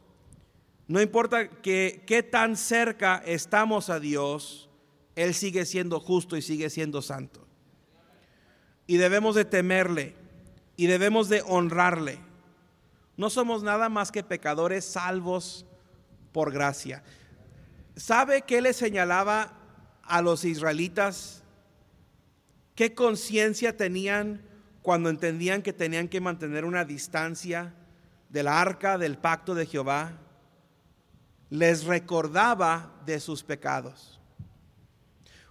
no 0.89 1.03
importa 1.03 1.49
que, 1.51 2.03
qué 2.07 2.23
tan 2.23 2.57
cerca 2.57 3.23
estamos 3.27 3.91
a 3.91 4.01
Dios, 4.01 4.71
Él 5.15 5.35
sigue 5.35 5.67
siendo 5.67 6.01
justo 6.01 6.39
y 6.39 6.43
sigue 6.43 6.71
siendo 6.71 7.03
santo. 7.03 7.47
Y 8.87 8.97
debemos 8.97 9.35
de 9.35 9.45
temerle 9.45 10.15
y 10.77 10.87
debemos 10.87 11.29
de 11.29 11.43
honrarle. 11.47 12.26
No 13.17 13.31
somos 13.31 13.63
nada 13.63 13.89
más 13.89 14.13
que 14.13 14.23
pecadores 14.23 14.85
salvos 14.85 15.65
por 16.33 16.53
gracia. 16.53 17.03
¿Sabe 17.97 18.43
qué 18.43 18.61
le 18.61 18.75
señalaba 18.75 19.53
a 20.03 20.21
los 20.21 20.45
israelitas? 20.45 21.43
¿Qué 22.75 22.95
conciencia 22.95 23.77
tenían 23.77 24.43
cuando 24.83 25.09
entendían 25.09 25.63
que 25.63 25.73
tenían 25.73 26.09
que 26.09 26.21
mantener 26.21 26.67
una 26.67 26.85
distancia 26.85 27.73
del 28.29 28.49
arca 28.49 28.99
del 28.99 29.17
pacto 29.17 29.55
de 29.55 29.65
Jehová? 29.65 30.13
Les 31.49 31.85
recordaba 31.85 32.93
de 33.07 33.19
sus 33.19 33.43
pecados. 33.43 34.21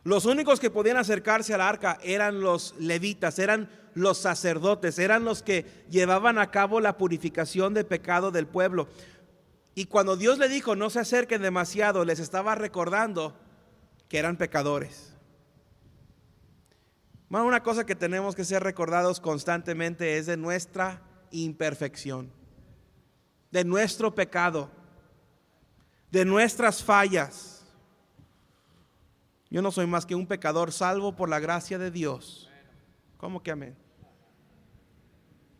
Los 0.03 0.25
únicos 0.25 0.59
que 0.59 0.69
podían 0.69 0.97
acercarse 0.97 1.55
al 1.55 1.61
arca 1.61 1.97
eran 2.03 2.41
los 2.41 2.75
levitas, 2.77 3.39
eran 3.39 3.71
los 3.95 4.17
sacerdotes, 4.19 4.99
eran 4.99 5.23
los 5.23 5.41
que 5.41 5.65
llevaban 5.89 6.37
a 6.37 6.51
cabo 6.51 6.79
la 6.81 6.97
purificación 6.97 7.73
de 7.73 7.85
pecado 7.85 8.29
del 8.29 8.45
pueblo. 8.45 8.87
Y 9.73 9.85
cuando 9.85 10.17
Dios 10.17 10.37
le 10.37 10.49
dijo, 10.49 10.75
no 10.75 10.89
se 10.89 10.99
acerquen 10.99 11.41
demasiado, 11.41 12.05
les 12.05 12.19
estaba 12.19 12.53
recordando 12.55 13.35
que 14.07 14.19
eran 14.19 14.37
pecadores. 14.37 15.13
una 17.29 17.63
cosa 17.63 17.85
que 17.85 17.95
tenemos 17.95 18.35
que 18.35 18.45
ser 18.45 18.63
recordados 18.63 19.19
constantemente 19.19 20.17
es 20.17 20.25
de 20.25 20.37
nuestra 20.37 21.01
imperfección, 21.31 22.31
de 23.51 23.63
nuestro 23.63 24.13
pecado, 24.13 24.69
de 26.11 26.23
nuestras 26.23 26.83
fallas 26.83 27.65
Yo 29.49 29.61
no 29.61 29.71
soy 29.71 29.87
más 29.87 30.05
que 30.05 30.15
un 30.15 30.27
pecador 30.27 30.71
salvo 30.71 31.15
por 31.15 31.29
la 31.29 31.39
gracia 31.39 31.77
de 31.77 31.91
Dios. 31.91 32.49
¿Cómo 33.17 33.41
que 33.41 33.51
amén? 33.51 33.84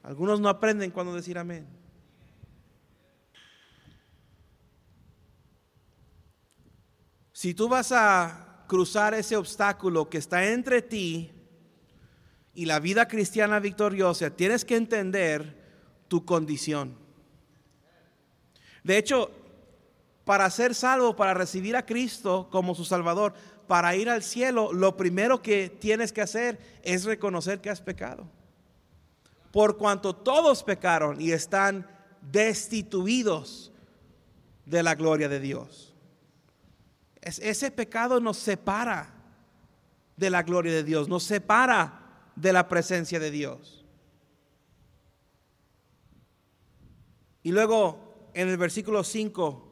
Algunos 0.06 0.40
no 0.40 0.50
aprenden 0.50 0.92
cuando 0.92 1.16
decir 1.16 1.36
amén. 1.36 1.66
Si 7.34 7.56
tú 7.56 7.68
vas 7.68 7.92
a 7.92 8.66
cruzar 8.68 9.16
ese 9.16 9.36
obstáculo 9.36 10.08
que 10.08 10.20
está 10.20 10.46
entre 10.52 10.84
ti 10.84 11.32
y 12.54 12.66
la 12.66 12.80
vida 12.80 13.08
cristiana 13.08 13.60
victoriosa, 13.60 14.30
tienes 14.30 14.64
que 14.64 14.76
entender 14.76 15.60
tu 16.08 16.24
condición. 16.24 16.96
De 18.84 19.00
hecho, 19.00 19.32
para 20.24 20.48
ser 20.52 20.76
salvo, 20.76 21.16
para 21.16 21.34
recibir 21.34 21.76
a 21.76 21.88
Cristo 21.88 22.48
como 22.52 22.76
su 22.76 22.86
Salvador, 22.86 23.34
para 23.68 23.96
ir 23.96 24.12
al 24.12 24.22
cielo, 24.22 24.72
lo 24.72 24.98
primero 24.98 25.42
que 25.42 25.70
tienes 25.70 26.14
que 26.14 26.22
hacer 26.22 26.60
es 26.84 27.06
reconocer 27.06 27.60
que 27.60 27.72
has 27.72 27.82
pecado. 27.82 28.30
Por 29.56 29.78
cuanto 29.78 30.14
todos 30.14 30.64
pecaron 30.64 31.22
y 31.22 31.32
están 31.32 31.90
destituidos 32.22 33.72
de 34.66 34.84
la 34.84 34.96
gloria 34.96 35.30
de 35.30 35.40
Dios. 35.40 35.96
ese 37.22 37.72
pecado 37.72 38.20
nos 38.20 38.36
separa 38.36 39.14
de 40.18 40.30
la 40.30 40.44
gloria 40.44 40.74
de 40.74 40.84
Dios, 40.84 41.08
nos 41.08 41.24
separa 41.24 42.34
de 42.36 42.52
la 42.52 42.68
presencia 42.68 43.18
de 43.18 43.32
Dios. 43.32 43.86
Y 47.42 47.54
luego 47.54 48.32
en 48.34 48.50
el 48.50 48.58
versículo 48.58 49.06
5, 49.06 49.70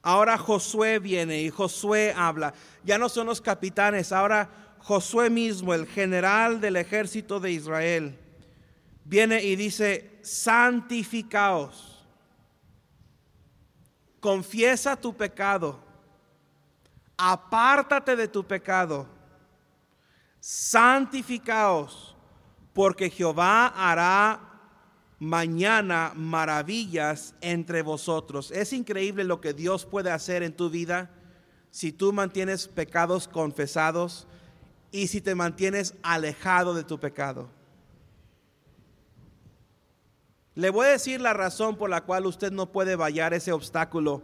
ahora 0.00 0.38
Josué 0.38 1.00
viene 1.00 1.42
y 1.42 1.50
Josué 1.50 2.14
habla. 2.16 2.54
Ya 2.82 2.96
no 2.96 3.10
son 3.10 3.26
los 3.26 3.42
capitanes, 3.42 4.10
ahora 4.10 4.76
Josué 4.78 5.28
mismo, 5.28 5.74
el 5.74 5.86
general 5.86 6.62
del 6.62 6.76
ejército 6.76 7.38
de 7.38 7.52
Israel, 7.52 8.18
viene 9.04 9.42
y 9.42 9.56
dice, 9.56 10.18
santificaos, 10.22 12.04
confiesa 14.20 14.96
tu 14.96 15.16
pecado, 15.16 15.78
apártate 17.16 18.16
de 18.16 18.28
tu 18.28 18.44
pecado 18.44 19.22
santificaos, 20.42 22.16
porque 22.72 23.08
Jehová 23.08 23.68
hará 23.68 24.40
mañana 25.20 26.12
maravillas 26.16 27.36
entre 27.40 27.82
vosotros. 27.82 28.50
Es 28.50 28.72
increíble 28.72 29.22
lo 29.22 29.40
que 29.40 29.54
Dios 29.54 29.86
puede 29.86 30.10
hacer 30.10 30.42
en 30.42 30.52
tu 30.52 30.68
vida 30.68 31.10
si 31.70 31.92
tú 31.92 32.12
mantienes 32.12 32.66
pecados 32.66 33.28
confesados 33.28 34.26
y 34.90 35.06
si 35.06 35.20
te 35.20 35.36
mantienes 35.36 35.94
alejado 36.02 36.74
de 36.74 36.82
tu 36.82 36.98
pecado. 36.98 37.48
Le 40.54 40.70
voy 40.70 40.86
a 40.86 40.90
decir 40.90 41.20
la 41.20 41.32
razón 41.32 41.76
por 41.76 41.88
la 41.88 42.02
cual 42.02 42.26
usted 42.26 42.52
no 42.52 42.70
puede 42.72 42.96
vallar 42.96 43.32
ese 43.32 43.52
obstáculo 43.52 44.22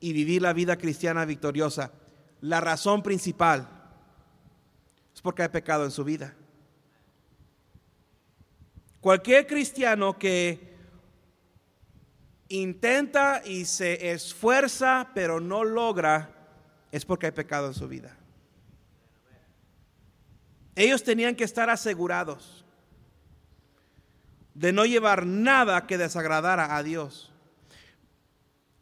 y 0.00 0.12
vivir 0.12 0.42
la 0.42 0.52
vida 0.52 0.76
cristiana 0.76 1.24
victoriosa. 1.24 1.92
La 2.40 2.60
razón 2.60 3.02
principal 3.02 3.68
es 5.14 5.20
porque 5.20 5.42
hay 5.42 5.48
pecado 5.48 5.84
en 5.84 5.90
su 5.90 6.04
vida. 6.04 6.34
Cualquier 9.00 9.46
cristiano 9.46 10.18
que 10.18 10.74
intenta 12.48 13.42
y 13.44 13.64
se 13.64 14.12
esfuerza 14.12 15.10
pero 15.14 15.40
no 15.40 15.64
logra 15.64 16.30
es 16.92 17.04
porque 17.04 17.26
hay 17.26 17.32
pecado 17.32 17.68
en 17.68 17.74
su 17.74 17.88
vida. 17.88 18.16
Ellos 20.74 21.02
tenían 21.02 21.34
que 21.34 21.44
estar 21.44 21.70
asegurados 21.70 22.65
de 24.56 24.72
no 24.72 24.86
llevar 24.86 25.26
nada 25.26 25.86
que 25.86 25.98
desagradara 25.98 26.76
a 26.76 26.82
Dios. 26.82 27.30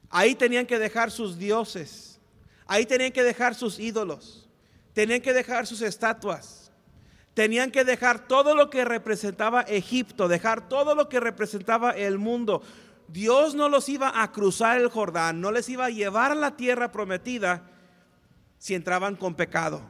Ahí 0.08 0.36
tenían 0.36 0.66
que 0.66 0.78
dejar 0.78 1.10
sus 1.10 1.36
dioses, 1.36 2.20
ahí 2.66 2.86
tenían 2.86 3.10
que 3.10 3.24
dejar 3.24 3.54
sus 3.54 3.80
ídolos. 3.80 4.48
Tenían 4.92 5.20
que 5.20 5.32
dejar 5.32 5.66
sus 5.66 5.82
estatuas. 5.82 6.70
Tenían 7.34 7.72
que 7.72 7.82
dejar 7.82 8.28
todo 8.28 8.54
lo 8.54 8.70
que 8.70 8.84
representaba 8.84 9.62
Egipto, 9.62 10.28
dejar 10.28 10.68
todo 10.68 10.94
lo 10.94 11.08
que 11.08 11.18
representaba 11.18 11.90
el 11.90 12.18
mundo. 12.18 12.62
Dios 13.08 13.56
no 13.56 13.68
los 13.68 13.88
iba 13.88 14.22
a 14.22 14.30
cruzar 14.30 14.80
el 14.80 14.88
Jordán, 14.88 15.40
no 15.40 15.50
les 15.50 15.68
iba 15.68 15.86
a 15.86 15.90
llevar 15.90 16.30
a 16.30 16.36
la 16.36 16.56
tierra 16.56 16.92
prometida 16.92 17.68
si 18.58 18.76
entraban 18.76 19.16
con 19.16 19.34
pecado. 19.34 19.82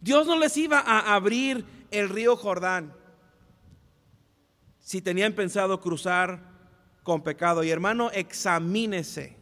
Dios 0.00 0.26
no 0.26 0.36
les 0.36 0.56
iba 0.56 0.80
a 0.80 1.14
abrir 1.14 1.64
el 1.92 2.08
río 2.08 2.36
Jordán 2.36 2.97
si 4.88 5.02
tenían 5.02 5.34
pensado 5.34 5.82
cruzar 5.82 6.40
con 7.02 7.22
pecado. 7.22 7.62
Y 7.62 7.68
hermano, 7.68 8.10
examínese, 8.10 9.36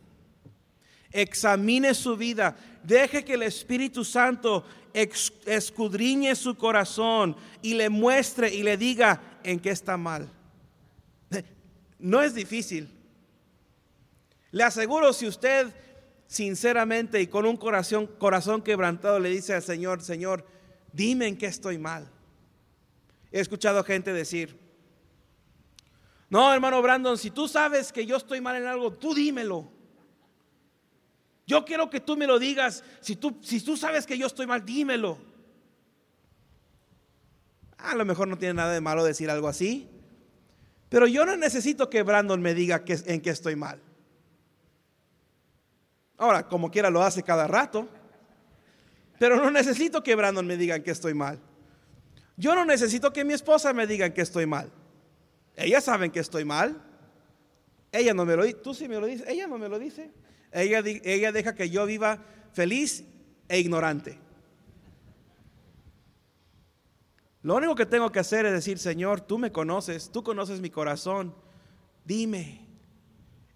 examine 1.13 1.95
su 1.95 2.17
vida. 2.17 2.57
Deje 2.83 3.25
que 3.25 3.35
el 3.35 3.45
Espíritu 3.45 4.05
Santo 4.05 4.65
escudriñe 4.93 6.35
su 6.35 6.57
corazón 6.57 7.37
y 7.63 7.75
le 7.75 7.89
muestre 7.89 8.53
y 8.53 8.65
le 8.65 8.77
diga 8.77 9.39
en 9.45 9.61
qué 9.61 9.71
está 9.71 9.97
mal. 9.97 10.29
No 12.01 12.23
es 12.23 12.35
difícil. 12.35 12.91
Le 14.51 14.65
aseguro 14.65 15.13
si 15.13 15.29
usted 15.29 15.73
sinceramente 16.27 17.21
y 17.21 17.29
con 17.29 17.47
un 17.47 17.57
corazón, 17.57 18.09
corazón 18.19 18.63
quebrantado 18.63 19.21
le 19.21 19.31
dice 19.31 19.55
al 19.55 19.63
Señor, 19.63 20.03
Señor, 20.03 20.45
dime 20.93 21.29
en 21.29 21.39
qué 21.39 21.47
estoy 21.47 21.79
mal. 21.79 22.11
He 23.31 23.39
escuchado 23.39 23.85
gente 23.85 24.13
decir, 24.13 24.66
no, 26.29 26.53
hermano 26.53 26.83
Brandon, 26.83 27.17
si 27.17 27.31
tú 27.31 27.47
sabes 27.47 27.93
que 27.93 28.05
yo 28.05 28.17
estoy 28.17 28.41
mal 28.41 28.57
en 28.57 28.67
algo, 28.67 28.93
tú 28.93 29.15
dímelo. 29.15 29.71
Yo 31.47 31.65
quiero 31.65 31.89
que 31.89 32.01
tú 32.01 32.17
me 32.17 32.27
lo 32.27 32.39
digas. 32.39 32.83
Si 33.01 33.15
tú, 33.15 33.39
si 33.41 33.61
tú 33.61 33.77
sabes 33.77 34.05
que 34.05 34.19
yo 34.19 34.27
estoy 34.27 34.47
mal, 34.47 34.65
dímelo. 34.65 35.19
A 37.79 37.95
lo 37.95 38.05
mejor 38.05 38.27
no 38.27 38.37
tiene 38.37 38.55
nada 38.55 38.73
de 38.73 38.81
malo 38.81 39.05
decir 39.05 39.31
algo 39.31 39.47
así. 39.47 39.89
Pero 40.89 41.07
yo 41.07 41.25
no 41.25 41.37
necesito 41.37 41.89
que 41.89 42.03
Brandon 42.03 42.41
me 42.41 42.55
diga 42.55 42.85
que, 42.85 42.99
en 43.07 43.21
qué 43.21 43.31
estoy 43.31 43.55
mal. 43.55 43.81
Ahora, 46.17 46.49
como 46.49 46.71
quiera 46.71 46.91
lo 46.91 47.03
hace 47.03 47.23
cada 47.23 47.47
rato. 47.47 47.89
Pero 49.21 49.37
no 49.37 49.51
necesito 49.51 50.03
que 50.03 50.17
Brandon 50.17 50.47
me 50.47 50.57
diga 50.57 50.81
qué 50.81 50.91
estoy 50.91 51.15
mal. 51.15 51.39
Yo 52.37 52.57
no 52.57 52.65
necesito 52.65 53.13
que 53.13 53.25
mi 53.25 53.35
esposa 53.35 53.73
me 53.73 53.87
diga 53.87 54.13
qué 54.13 54.23
estoy 54.23 54.47
mal. 54.47 54.71
Ellas 55.57 55.85
saben 55.85 56.11
que 56.11 56.21
estoy 56.21 56.45
mal. 56.45 56.83
Ella 57.91 58.13
no 58.13 58.25
me 58.25 58.37
lo 58.37 58.45
dice. 58.45 58.59
Tú 58.59 58.75
sí 58.75 58.89
me 58.89 59.01
lo 59.01 59.07
dices. 59.07 59.27
Ella 59.27 59.47
no 59.47 59.59
me 59.59 59.69
lo 59.69 59.79
dice. 59.79 60.11
Ella, 60.53 60.83
deja 61.33 61.55
que 61.55 61.71
yo 61.71 61.87
viva 61.87 62.19
feliz 62.53 63.05
e 63.49 63.59
ignorante. 63.59 64.19
Lo 67.43 67.57
único 67.57 67.75
que 67.75 67.87
tengo 67.87 68.11
que 68.11 68.19
hacer 68.19 68.45
es 68.47 68.53
decir, 68.53 68.79
Señor, 68.79 69.21
tú 69.21 69.39
me 69.39 69.53
conoces, 69.53 70.11
tú 70.11 70.23
conoces 70.23 70.61
mi 70.61 70.71
corazón. 70.71 71.35
Dime, 72.05 72.61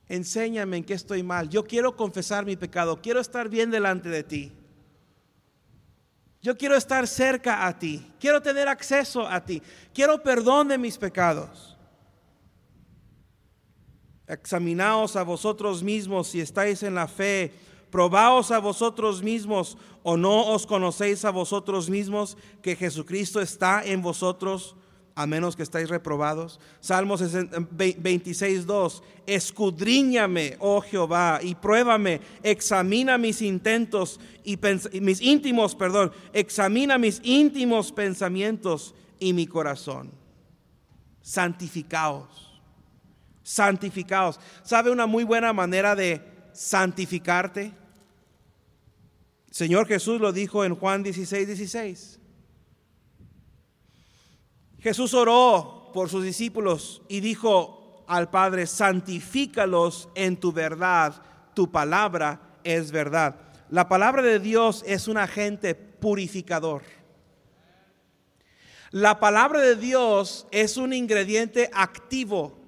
enséñame 0.08 0.78
en 0.78 0.84
qué 0.84 0.94
estoy 0.94 1.22
mal. 1.22 1.48
Yo 1.48 1.64
quiero 1.64 1.96
confesar 1.96 2.44
mi 2.44 2.56
pecado, 2.56 3.00
quiero 3.02 3.20
estar 3.20 3.48
bien 3.48 3.70
delante 3.70 4.08
de 4.08 4.22
ti. 4.22 4.52
Yo 6.42 6.56
quiero 6.56 6.76
estar 6.76 7.06
cerca 7.06 7.66
a 7.66 7.78
ti, 7.78 8.12
quiero 8.18 8.40
tener 8.40 8.68
acceso 8.68 9.26
a 9.26 9.44
ti, 9.44 9.62
quiero 9.92 10.22
perdón 10.22 10.68
de 10.68 10.78
mis 10.78 10.96
pecados. 10.96 11.69
Examinaos 14.30 15.16
a 15.16 15.24
vosotros 15.24 15.82
mismos 15.82 16.28
si 16.28 16.40
estáis 16.40 16.84
en 16.84 16.94
la 16.94 17.08
fe. 17.08 17.52
Probaos 17.90 18.52
a 18.52 18.60
vosotros 18.60 19.24
mismos 19.24 19.76
o 20.04 20.16
no 20.16 20.46
os 20.54 20.66
conocéis 20.66 21.24
a 21.24 21.30
vosotros 21.30 21.90
mismos 21.90 22.36
que 22.62 22.76
Jesucristo 22.76 23.40
está 23.40 23.82
en 23.84 24.00
vosotros 24.02 24.76
a 25.16 25.26
menos 25.26 25.56
que 25.56 25.64
estáis 25.64 25.88
reprobados. 25.88 26.60
Salmos 26.78 27.20
26, 27.72 28.66
2. 28.66 29.02
Escudriñame, 29.26 30.56
oh 30.60 30.80
Jehová, 30.80 31.40
y 31.42 31.56
pruébame, 31.56 32.20
examina 32.44 33.18
mis 33.18 33.42
intentos 33.42 34.20
y 34.44 34.56
mis 35.00 35.20
íntimos, 35.20 35.74
perdón, 35.74 36.12
examina 36.32 36.98
mis 36.98 37.20
íntimos 37.24 37.90
pensamientos 37.90 38.94
y 39.18 39.32
mi 39.32 39.48
corazón. 39.48 40.12
Santificaos 41.20 42.49
santificados. 43.50 44.38
¿Sabe 44.62 44.92
una 44.92 45.06
muy 45.06 45.24
buena 45.24 45.52
manera 45.52 45.96
de 45.96 46.22
santificarte? 46.52 47.72
Señor 49.50 49.88
Jesús 49.88 50.20
lo 50.20 50.32
dijo 50.32 50.64
en 50.64 50.76
Juan 50.76 51.02
16, 51.02 51.48
16. 51.48 52.20
Jesús 54.78 55.14
oró 55.14 55.90
por 55.92 56.08
sus 56.08 56.22
discípulos 56.22 57.02
y 57.08 57.18
dijo 57.18 58.04
al 58.06 58.30
Padre, 58.30 58.68
santifícalos 58.68 60.08
en 60.14 60.36
tu 60.36 60.52
verdad, 60.52 61.20
tu 61.52 61.72
palabra 61.72 62.60
es 62.62 62.92
verdad. 62.92 63.34
La 63.68 63.88
palabra 63.88 64.22
de 64.22 64.38
Dios 64.38 64.84
es 64.86 65.08
un 65.08 65.16
agente 65.16 65.74
purificador. 65.74 66.82
La 68.92 69.18
palabra 69.18 69.60
de 69.60 69.74
Dios 69.74 70.46
es 70.52 70.76
un 70.76 70.92
ingrediente 70.92 71.68
activo 71.72 72.59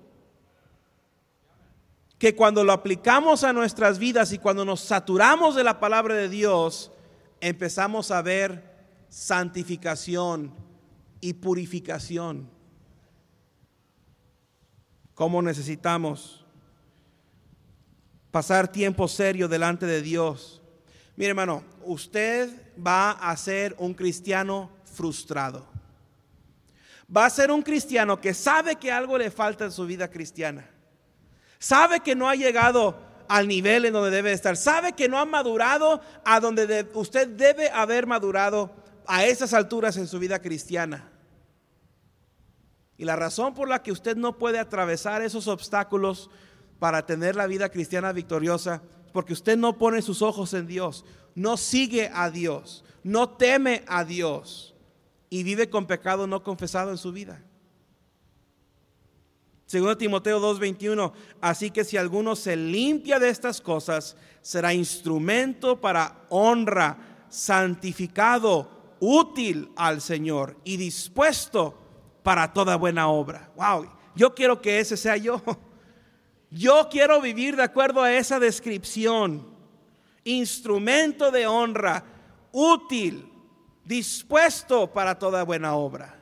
que 2.22 2.36
cuando 2.36 2.62
lo 2.62 2.72
aplicamos 2.72 3.42
a 3.42 3.52
nuestras 3.52 3.98
vidas 3.98 4.32
y 4.32 4.38
cuando 4.38 4.64
nos 4.64 4.80
saturamos 4.80 5.56
de 5.56 5.64
la 5.64 5.80
palabra 5.80 6.14
de 6.14 6.28
Dios, 6.28 6.92
empezamos 7.40 8.12
a 8.12 8.22
ver 8.22 8.62
santificación 9.08 10.54
y 11.20 11.32
purificación. 11.32 12.48
¿Cómo 15.16 15.42
necesitamos 15.42 16.46
pasar 18.30 18.70
tiempo 18.70 19.08
serio 19.08 19.48
delante 19.48 19.86
de 19.86 20.00
Dios? 20.00 20.62
Mire 21.16 21.30
hermano, 21.30 21.64
usted 21.84 22.48
va 22.78 23.10
a 23.10 23.36
ser 23.36 23.74
un 23.80 23.94
cristiano 23.94 24.70
frustrado. 24.84 25.66
Va 27.14 27.26
a 27.26 27.30
ser 27.30 27.50
un 27.50 27.62
cristiano 27.62 28.20
que 28.20 28.32
sabe 28.32 28.76
que 28.76 28.92
algo 28.92 29.18
le 29.18 29.32
falta 29.32 29.64
en 29.64 29.72
su 29.72 29.84
vida 29.86 30.08
cristiana 30.08 30.68
Sabe 31.62 32.00
que 32.00 32.16
no 32.16 32.28
ha 32.28 32.34
llegado 32.34 32.96
al 33.28 33.46
nivel 33.46 33.84
en 33.84 33.92
donde 33.92 34.10
debe 34.10 34.32
estar. 34.32 34.56
Sabe 34.56 34.94
que 34.94 35.08
no 35.08 35.16
ha 35.16 35.24
madurado 35.24 36.00
a 36.24 36.40
donde 36.40 36.88
usted 36.94 37.28
debe 37.28 37.70
haber 37.70 38.04
madurado 38.04 38.72
a 39.06 39.26
esas 39.26 39.54
alturas 39.54 39.96
en 39.96 40.08
su 40.08 40.18
vida 40.18 40.42
cristiana. 40.42 41.08
Y 42.98 43.04
la 43.04 43.14
razón 43.14 43.54
por 43.54 43.68
la 43.68 43.80
que 43.80 43.92
usted 43.92 44.16
no 44.16 44.38
puede 44.38 44.58
atravesar 44.58 45.22
esos 45.22 45.46
obstáculos 45.46 46.30
para 46.80 47.06
tener 47.06 47.36
la 47.36 47.46
vida 47.46 47.68
cristiana 47.68 48.10
victoriosa 48.10 48.82
es 49.06 49.12
porque 49.12 49.32
usted 49.32 49.56
no 49.56 49.78
pone 49.78 50.02
sus 50.02 50.20
ojos 50.20 50.54
en 50.54 50.66
Dios, 50.66 51.04
no 51.36 51.56
sigue 51.56 52.10
a 52.12 52.28
Dios, 52.28 52.84
no 53.04 53.28
teme 53.28 53.84
a 53.86 54.04
Dios 54.04 54.74
y 55.30 55.44
vive 55.44 55.70
con 55.70 55.86
pecado 55.86 56.26
no 56.26 56.42
confesado 56.42 56.90
en 56.90 56.98
su 56.98 57.12
vida. 57.12 57.40
Segundo 59.72 59.96
Timoteo 59.96 60.38
2:21, 60.38 61.14
así 61.40 61.70
que 61.70 61.82
si 61.82 61.96
alguno 61.96 62.36
se 62.36 62.56
limpia 62.56 63.18
de 63.18 63.30
estas 63.30 63.58
cosas, 63.58 64.18
será 64.42 64.74
instrumento 64.74 65.80
para 65.80 66.26
honra, 66.28 67.24
santificado, 67.30 68.68
útil 69.00 69.72
al 69.74 70.02
Señor 70.02 70.58
y 70.62 70.76
dispuesto 70.76 71.74
para 72.22 72.52
toda 72.52 72.76
buena 72.76 73.08
obra. 73.08 73.50
Wow, 73.56 73.88
yo 74.14 74.34
quiero 74.34 74.60
que 74.60 74.78
ese 74.78 74.98
sea 74.98 75.16
yo. 75.16 75.42
Yo 76.50 76.88
quiero 76.90 77.22
vivir 77.22 77.56
de 77.56 77.62
acuerdo 77.62 78.02
a 78.02 78.12
esa 78.12 78.38
descripción. 78.38 79.46
Instrumento 80.24 81.30
de 81.30 81.46
honra, 81.46 82.04
útil, 82.52 83.26
dispuesto 83.86 84.92
para 84.92 85.18
toda 85.18 85.44
buena 85.44 85.74
obra. 85.76 86.21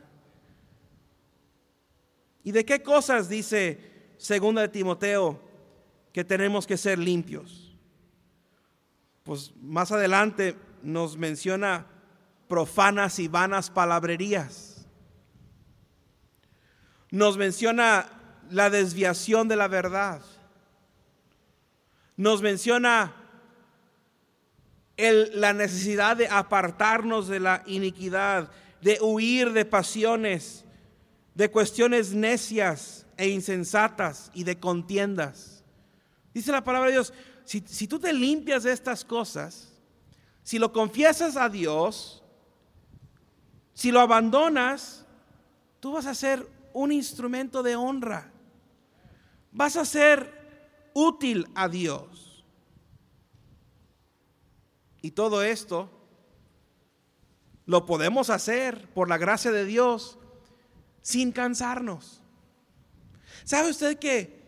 ¿Y 2.43 2.53
de 2.53 2.65
qué 2.65 2.83
cosas 2.83 3.29
dice 3.29 3.79
segunda 4.17 4.63
de 4.63 4.69
Timoteo 4.69 5.41
que 6.13 6.25
tenemos 6.25 6.67
que 6.67 6.77
ser 6.77 6.99
limpios? 6.99 7.77
Pues 9.23 9.55
más 9.57 9.93
adelante 9.93 10.57
nos 10.83 11.17
menciona 11.17 11.87
profanas 12.49 13.19
y 13.19 13.29
vanas 13.29 13.71
palabrerías. 13.71 14.87
Nos 17.11 17.37
menciona 17.37 18.07
la 18.51 18.71
desviación 18.71 19.49
de 19.49 19.57
la 19.57 19.69
verdad. 19.69 20.23
Nos 22.17 22.43
menciona 22.43 23.15
la 24.97 25.53
necesidad 25.53 26.17
de 26.17 26.29
apartarnos 26.29 27.29
de 27.29 27.41
la 27.41 27.63
iniquidad, 27.67 28.51
de 28.83 28.99
huir 29.01 29.53
de 29.53 29.65
pasiones 29.65 30.65
de 31.35 31.51
cuestiones 31.51 32.13
necias 32.13 33.07
e 33.17 33.29
insensatas 33.29 34.31
y 34.35 34.45
de 34.45 34.59
contiendas. 34.59 35.65
Dice 36.35 36.53
la 36.53 36.65
palabra 36.65 36.89
de 36.89 36.95
Dios, 36.95 37.13
si, 37.45 37.63
si 37.67 37.89
tú 37.89 37.99
te 37.99 38.13
limpias 38.13 38.63
de 38.63 38.73
estas 38.73 39.05
cosas, 39.05 39.73
si 40.43 40.59
lo 40.59 40.73
confiesas 40.73 41.37
a 41.37 41.49
Dios, 41.49 42.23
si 43.75 43.91
lo 43.91 44.01
abandonas, 44.01 45.07
tú 45.81 45.93
vas 45.93 46.07
a 46.07 46.15
ser 46.15 46.47
un 46.73 46.93
instrumento 46.93 47.63
de 47.63 47.77
honra. 47.77 48.33
Vas 49.53 49.77
a 49.77 49.85
ser 49.85 50.91
útil 50.95 51.49
a 51.55 51.69
Dios. 51.69 52.45
Y 55.03 55.13
todo 55.13 55.43
esto 55.43 55.91
lo 57.67 57.87
podemos 57.87 58.31
hacer 58.31 58.89
por 58.93 59.09
la 59.09 59.19
gracia 59.19 59.51
de 59.51 59.65
Dios 59.65 60.19
sin 61.03 61.33
cansarnos. 61.33 62.21
¿Sabe 63.45 63.71
usted 63.71 63.99
que 63.99 64.41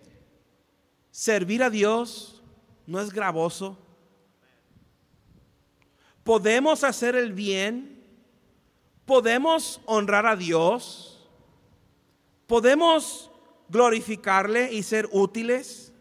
servir 1.11 1.63
a 1.63 1.71
Dios 1.71 2.43
no 2.87 3.01
es 3.01 3.13
gravoso? 3.13 3.79
Podemos 6.25 6.85
hacer 6.85 7.17
el 7.17 7.33
bien, 7.33 8.05
podemos 9.07 9.81
honrar 9.87 10.27
a 10.27 10.37
Dios, 10.37 11.29
podemos 12.47 13.31
glorificarle 13.69 14.73
y 14.73 14.83
ser 14.83 15.09
útiles 15.11 15.93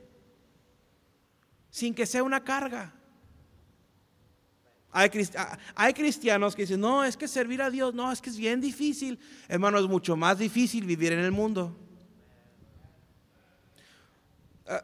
sin 1.70 1.96
que 1.96 2.06
sea 2.06 2.22
una 2.22 2.44
carga. 2.44 2.94
Hay, 4.94 5.94
cristianos 5.94 6.56
que 6.56 6.64
dicen, 6.64 6.82
no, 6.82 7.04
es 7.04 7.16
que 7.16 7.28
servir 7.28 7.62
a 7.62 7.70
Dios, 7.70 7.94
no, 7.94 8.12
es 8.12 8.22
que 8.22 8.30
es 8.30 8.38
bien 8.38 8.60
difícil. 8.60 9.20
Hermano, 9.48 9.80
es 9.80 9.88
mucho 9.88 10.16
más 10.16 10.38
difícil 10.38 10.86
vivir 10.86 11.14
en 11.14 11.20
el 11.20 11.32
mundo. 11.32 11.76
Ah, 14.68 14.84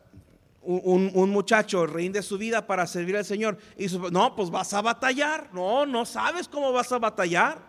un, 0.62 1.30
muchacho 1.30 1.86
rinde 1.86 2.22
su 2.22 2.38
vida 2.38 2.66
para 2.66 2.88
servir 2.88 3.18
al 3.18 3.26
Señor 3.26 3.58
y 3.78 3.88
no, 4.12 4.36
pues 4.36 4.50
vas 4.50 4.74
a 4.74 4.82
batallar. 4.82 5.50
No, 5.54 5.86
no 5.86 6.06
sabes 6.06 6.48
cómo 6.48 6.72
vas 6.72 6.92
a 6.92 7.00
batallar. 7.00 7.60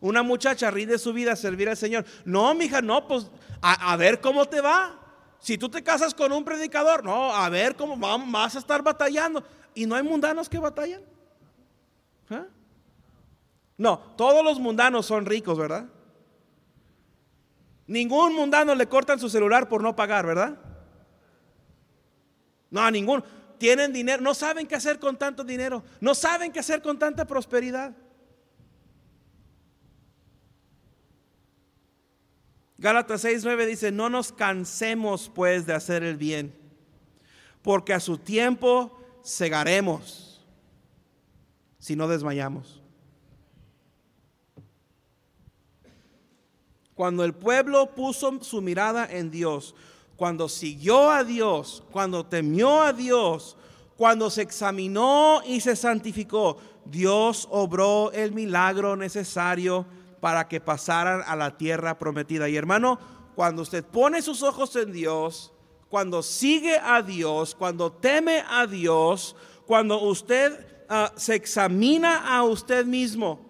Una 0.00 0.22
muchacha 0.22 0.70
rinde 0.70 0.98
su 0.98 1.12
vida 1.12 1.32
a 1.32 1.36
servir 1.36 1.68
al 1.68 1.76
Señor. 1.76 2.04
No, 2.24 2.54
mija, 2.54 2.82
no, 2.82 3.06
pues 3.06 3.30
a 3.60 3.96
ver 3.96 4.20
cómo 4.20 4.46
te 4.46 4.60
va. 4.60 4.98
Si 5.42 5.58
tú 5.58 5.68
te 5.68 5.82
casas 5.82 6.14
con 6.14 6.30
un 6.30 6.44
predicador, 6.44 7.04
no, 7.04 7.34
a 7.34 7.48
ver 7.48 7.74
cómo 7.74 7.96
vas 7.96 8.54
a 8.54 8.60
estar 8.60 8.80
batallando. 8.80 9.42
Y 9.74 9.86
no 9.86 9.96
hay 9.96 10.02
mundanos 10.04 10.48
que 10.48 10.56
batallan. 10.56 11.02
No, 13.76 13.98
todos 14.16 14.44
los 14.44 14.60
mundanos 14.60 15.06
son 15.06 15.26
ricos, 15.26 15.58
¿verdad? 15.58 15.88
Ningún 17.86 18.34
mundano 18.34 18.74
le 18.74 18.88
cortan 18.88 19.18
su 19.18 19.28
celular 19.28 19.68
por 19.68 19.82
no 19.82 19.96
pagar, 19.96 20.26
¿verdad? 20.26 20.58
No, 22.70 22.90
ninguno. 22.90 23.24
Tienen 23.58 23.92
dinero, 23.92 24.22
no 24.22 24.34
saben 24.34 24.66
qué 24.66 24.74
hacer 24.74 24.98
con 24.98 25.16
tanto 25.16 25.44
dinero, 25.44 25.84
no 26.00 26.14
saben 26.14 26.50
qué 26.50 26.58
hacer 26.58 26.82
con 26.82 26.98
tanta 26.98 27.26
prosperidad. 27.26 27.94
Gálatas 32.76 33.24
6:9 33.24 33.66
dice, 33.66 33.92
no 33.92 34.10
nos 34.10 34.32
cansemos 34.32 35.30
pues 35.32 35.66
de 35.66 35.74
hacer 35.74 36.02
el 36.02 36.16
bien, 36.16 36.52
porque 37.62 37.94
a 37.94 38.00
su 38.00 38.18
tiempo 38.18 38.98
segaremos 39.22 40.44
si 41.78 41.94
no 41.94 42.08
desmayamos. 42.08 42.81
Cuando 47.02 47.24
el 47.24 47.34
pueblo 47.34 47.96
puso 47.96 48.32
su 48.42 48.62
mirada 48.62 49.08
en 49.10 49.28
Dios, 49.32 49.74
cuando 50.14 50.48
siguió 50.48 51.10
a 51.10 51.24
Dios, 51.24 51.82
cuando 51.90 52.24
temió 52.24 52.80
a 52.80 52.92
Dios, 52.92 53.56
cuando 53.96 54.30
se 54.30 54.42
examinó 54.42 55.42
y 55.44 55.60
se 55.60 55.74
santificó, 55.74 56.58
Dios 56.84 57.48
obró 57.50 58.12
el 58.12 58.30
milagro 58.30 58.94
necesario 58.94 59.84
para 60.20 60.46
que 60.46 60.60
pasaran 60.60 61.24
a 61.26 61.34
la 61.34 61.56
tierra 61.58 61.98
prometida. 61.98 62.48
Y 62.48 62.56
hermano, 62.56 63.00
cuando 63.34 63.62
usted 63.62 63.84
pone 63.84 64.22
sus 64.22 64.44
ojos 64.44 64.76
en 64.76 64.92
Dios, 64.92 65.52
cuando 65.88 66.22
sigue 66.22 66.78
a 66.78 67.02
Dios, 67.02 67.56
cuando 67.56 67.90
teme 67.90 68.44
a 68.48 68.68
Dios, 68.68 69.34
cuando 69.66 70.00
usted 70.02 70.72
Ah, 70.94 71.10
se 71.16 71.34
examina 71.34 72.36
a 72.36 72.44
usted 72.44 72.84
mismo 72.84 73.40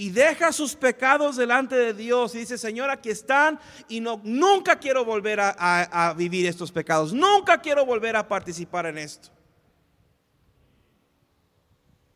y 0.00 0.10
deja 0.10 0.52
sus 0.52 0.76
pecados 0.76 1.36
delante 1.36 1.74
de 1.74 1.92
Dios 1.92 2.32
y 2.36 2.38
dice, 2.38 2.56
Señor, 2.56 2.88
aquí 2.88 3.10
están 3.10 3.58
y 3.88 3.98
no, 3.98 4.20
nunca 4.22 4.78
quiero 4.78 5.04
volver 5.04 5.40
a, 5.40 6.14
vivir 6.16 6.46
estos 6.46 6.70
pecados, 6.70 7.12
nunca 7.12 7.60
quiero 7.60 7.84
volver 7.84 8.14
a 8.14 8.28
participar 8.28 8.86
en 8.86 8.98
esto. 8.98 9.30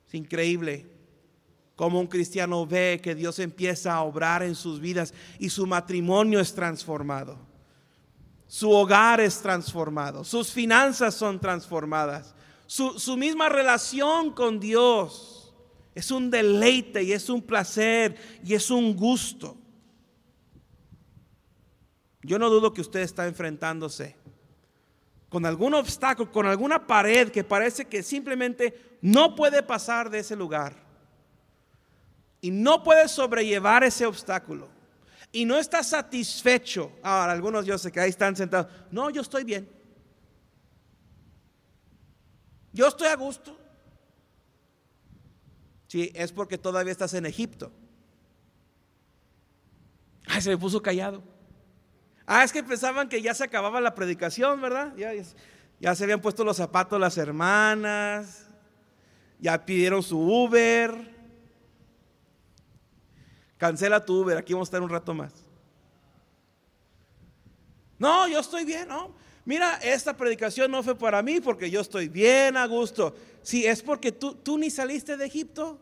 Es 0.06 0.14
increíble 0.14 0.86
cómo 1.74 1.98
un 1.98 2.06
cristiano 2.06 2.64
ve 2.64 3.00
que 3.02 3.16
Dios 3.16 3.40
empieza 3.40 3.94
a 3.94 4.02
obrar 4.02 4.44
en 4.44 4.54
sus 4.54 4.78
vidas 4.78 5.12
y 5.40 5.50
su 5.50 5.66
matrimonio 5.66 6.38
es 6.38 6.54
transformado. 6.54 7.36
Su 8.46 8.70
hogar 8.70 9.20
es 9.20 9.40
transformado, 9.42 10.22
sus 10.22 10.52
finanzas 10.52 11.16
son 11.16 11.40
transformadas, 11.40 12.32
Su, 12.68 13.00
su 13.00 13.16
misma 13.16 13.48
relación 13.48 14.30
con 14.30 14.60
Dios 14.60 15.41
es 15.94 16.10
un 16.10 16.30
deleite 16.30 17.02
y 17.02 17.12
es 17.12 17.28
un 17.28 17.42
placer 17.42 18.16
y 18.44 18.54
es 18.54 18.70
un 18.70 18.96
gusto. 18.96 19.56
Yo 22.22 22.38
no 22.38 22.48
dudo 22.48 22.72
que 22.72 22.80
usted 22.80 23.00
está 23.00 23.26
enfrentándose 23.26 24.16
con 25.28 25.46
algún 25.46 25.74
obstáculo, 25.74 26.30
con 26.30 26.46
alguna 26.46 26.86
pared 26.86 27.30
que 27.30 27.42
parece 27.42 27.86
que 27.86 28.02
simplemente 28.02 28.98
no 29.00 29.34
puede 29.34 29.62
pasar 29.62 30.10
de 30.10 30.18
ese 30.18 30.36
lugar. 30.36 30.76
Y 32.40 32.50
no 32.50 32.82
puede 32.82 33.08
sobrellevar 33.08 33.82
ese 33.84 34.04
obstáculo. 34.04 34.68
Y 35.30 35.44
no 35.44 35.56
está 35.56 35.82
satisfecho. 35.82 36.92
Ahora, 37.02 37.32
algunos 37.32 37.64
yo 37.64 37.78
sé 37.78 37.90
que 37.90 38.00
ahí 38.00 38.10
están 38.10 38.36
sentados. 38.36 38.70
No, 38.90 39.08
yo 39.08 39.22
estoy 39.22 39.44
bien. 39.44 39.68
Yo 42.72 42.88
estoy 42.88 43.08
a 43.08 43.16
gusto. 43.16 43.58
Sí, 45.92 46.10
es 46.14 46.32
porque 46.32 46.56
todavía 46.56 46.90
estás 46.90 47.12
en 47.12 47.26
Egipto. 47.26 47.70
Ay, 50.26 50.40
se 50.40 50.48
me 50.48 50.56
puso 50.56 50.80
callado. 50.80 51.22
Ah, 52.24 52.44
es 52.44 52.50
que 52.50 52.62
pensaban 52.62 53.10
que 53.10 53.20
ya 53.20 53.34
se 53.34 53.44
acababa 53.44 53.78
la 53.78 53.94
predicación, 53.94 54.58
¿verdad? 54.62 54.94
Ya, 54.96 55.94
se 55.94 56.04
habían 56.04 56.22
puesto 56.22 56.44
los 56.44 56.56
zapatos 56.56 56.98
las 56.98 57.18
hermanas, 57.18 58.46
ya 59.38 59.66
pidieron 59.66 60.02
su 60.02 60.18
Uber. 60.18 61.14
Cancela 63.58 64.02
tu 64.02 64.22
Uber, 64.22 64.38
aquí 64.38 64.54
vamos 64.54 64.68
a 64.68 64.70
estar 64.70 64.80
un 64.80 64.88
rato 64.88 65.12
más. 65.12 65.44
No, 67.98 68.26
yo 68.28 68.40
estoy 68.40 68.64
bien, 68.64 68.88
¿no? 68.88 69.14
Mira, 69.44 69.76
esta 69.82 70.16
predicación 70.16 70.70
no 70.70 70.82
fue 70.82 70.96
para 70.96 71.22
mí 71.22 71.40
porque 71.40 71.70
yo 71.70 71.80
estoy 71.80 72.08
bien 72.08 72.56
a 72.56 72.66
gusto. 72.66 73.14
Sí, 73.42 73.66
es 73.66 73.82
porque 73.82 74.12
tú, 74.12 74.34
tú 74.34 74.56
ni 74.56 74.70
saliste 74.70 75.16
de 75.16 75.26
Egipto. 75.26 75.80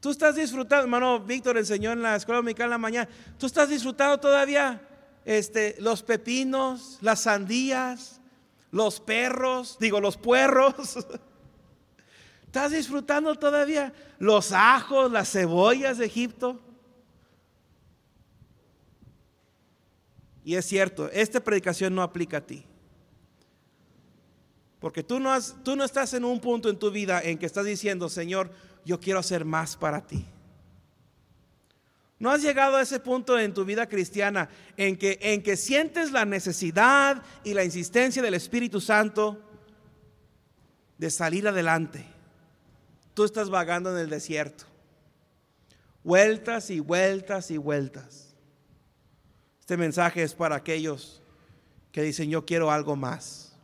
Tú 0.00 0.10
estás 0.10 0.34
disfrutando, 0.34 0.82
hermano 0.82 1.20
Víctor 1.20 1.56
enseñó 1.56 1.92
en 1.92 2.02
la 2.02 2.16
escuela 2.16 2.38
dominical 2.38 2.64
en 2.64 2.70
la 2.70 2.78
mañana. 2.78 3.08
Tú 3.38 3.46
estás 3.46 3.68
disfrutando 3.68 4.18
todavía 4.18 4.82
este, 5.24 5.76
los 5.78 6.02
pepinos, 6.02 6.98
las 7.00 7.20
sandías, 7.20 8.20
los 8.70 9.00
perros, 9.00 9.76
digo, 9.78 10.00
los 10.00 10.16
puerros. 10.16 10.74
¿Estás 12.46 12.72
disfrutando 12.72 13.34
todavía 13.36 13.94
los 14.18 14.52
ajos, 14.52 15.10
las 15.10 15.30
cebollas 15.30 15.98
de 15.98 16.06
Egipto? 16.06 16.60
Y 20.44 20.56
es 20.56 20.66
cierto, 20.66 21.10
esta 21.10 21.40
predicación 21.40 21.94
no 21.94 22.02
aplica 22.02 22.38
a 22.38 22.46
ti. 22.46 22.64
Porque 24.80 25.04
tú 25.04 25.20
no, 25.20 25.32
has, 25.32 25.54
tú 25.62 25.76
no 25.76 25.84
estás 25.84 26.12
en 26.14 26.24
un 26.24 26.40
punto 26.40 26.68
en 26.68 26.78
tu 26.78 26.90
vida 26.90 27.22
en 27.22 27.38
que 27.38 27.46
estás 27.46 27.64
diciendo, 27.64 28.08
Señor, 28.08 28.50
yo 28.84 28.98
quiero 28.98 29.20
hacer 29.20 29.44
más 29.44 29.76
para 29.76 30.04
ti. 30.04 30.26
¿No 32.18 32.30
has 32.30 32.42
llegado 32.42 32.76
a 32.76 32.82
ese 32.82 33.00
punto 33.00 33.38
en 33.38 33.54
tu 33.54 33.64
vida 33.64 33.88
cristiana 33.88 34.48
en 34.76 34.96
que, 34.96 35.18
en 35.20 35.42
que 35.42 35.56
sientes 35.56 36.12
la 36.12 36.24
necesidad 36.24 37.22
y 37.44 37.54
la 37.54 37.64
insistencia 37.64 38.22
del 38.22 38.34
Espíritu 38.34 38.80
Santo 38.80 39.40
de 40.98 41.10
salir 41.10 41.46
adelante? 41.46 42.04
Tú 43.14 43.24
estás 43.24 43.50
vagando 43.50 43.90
en 43.90 43.98
el 43.98 44.10
desierto. 44.10 44.64
Vueltas 46.02 46.70
y 46.70 46.80
vueltas 46.80 47.50
y 47.50 47.56
vueltas. 47.56 48.31
Este 49.62 49.76
mensaje 49.76 50.24
es 50.24 50.34
para 50.34 50.56
aquellos 50.56 51.22
que 51.92 52.02
dicen, 52.02 52.28
yo 52.28 52.44
quiero 52.44 52.72
algo 52.72 52.96
más. 52.96 53.56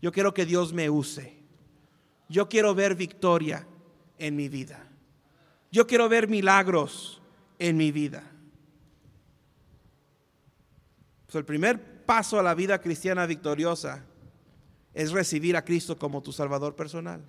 Yo 0.00 0.10
quiero 0.10 0.34
que 0.34 0.44
Dios 0.44 0.72
me 0.72 0.90
use. 0.90 1.36
Yo 2.28 2.48
quiero 2.48 2.74
ver 2.74 2.96
victoria 2.96 3.64
en 4.18 4.34
mi 4.34 4.48
vida. 4.48 4.84
Yo 5.70 5.86
quiero 5.86 6.08
ver 6.08 6.26
milagros 6.26 7.22
en 7.60 7.76
mi 7.76 7.92
vida. 7.92 8.24
Pues 11.26 11.36
el 11.36 11.44
primer 11.44 12.04
paso 12.04 12.40
a 12.40 12.42
la 12.42 12.52
vida 12.52 12.80
cristiana 12.80 13.24
victoriosa 13.24 14.04
es 14.94 15.12
recibir 15.12 15.56
a 15.56 15.64
Cristo 15.64 15.96
como 15.96 16.24
tu 16.24 16.32
Salvador 16.32 16.74
personal. 16.74 17.22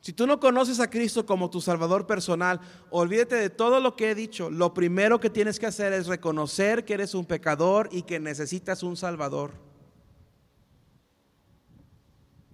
Si 0.00 0.12
tú 0.12 0.26
no 0.26 0.40
conoces 0.40 0.80
a 0.80 0.88
Cristo 0.88 1.26
como 1.26 1.50
tu 1.50 1.60
Salvador 1.60 2.06
personal, 2.06 2.60
olvídate 2.90 3.36
de 3.36 3.50
todo 3.50 3.80
lo 3.80 3.96
que 3.96 4.10
he 4.10 4.14
dicho. 4.14 4.50
Lo 4.50 4.72
primero 4.72 5.20
que 5.20 5.28
tienes 5.28 5.58
que 5.58 5.66
hacer 5.66 5.92
es 5.92 6.06
reconocer 6.06 6.84
que 6.84 6.94
eres 6.94 7.14
un 7.14 7.26
pecador 7.26 7.88
y 7.92 8.02
que 8.02 8.18
necesitas 8.18 8.82
un 8.82 8.96
Salvador 8.96 9.52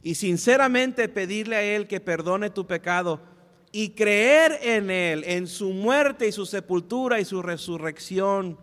y 0.06 0.14
sinceramente 0.14 1.08
pedirle 1.08 1.56
a 1.56 1.62
Él 1.64 1.88
que 1.88 1.98
perdone 1.98 2.48
tu 2.50 2.64
pecado 2.64 3.20
y 3.72 3.88
creer 3.88 4.56
en 4.62 4.88
Él, 4.88 5.24
en 5.24 5.48
su 5.48 5.70
muerte 5.70 6.28
y 6.28 6.32
su 6.32 6.46
sepultura 6.46 7.18
y 7.18 7.24
su 7.24 7.42
resurrección, 7.42 8.56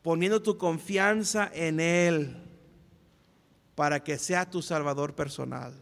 poniendo 0.00 0.40
tu 0.40 0.56
confianza 0.56 1.50
en 1.52 1.80
Él 1.80 2.34
para 3.74 4.02
que 4.02 4.16
sea 4.16 4.48
tu 4.48 4.62
Salvador 4.62 5.14
personal. 5.14 5.74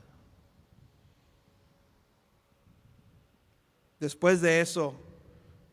Después 4.00 4.40
de 4.40 4.60
eso, 4.60 4.94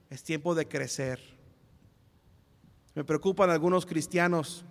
es 0.10 0.22
tiempo 0.22 0.54
de 0.54 0.68
crecer. 0.68 1.20
Me 2.94 3.04
preocupan 3.04 3.50
algunos 3.50 3.86
cristianos. 3.86 4.64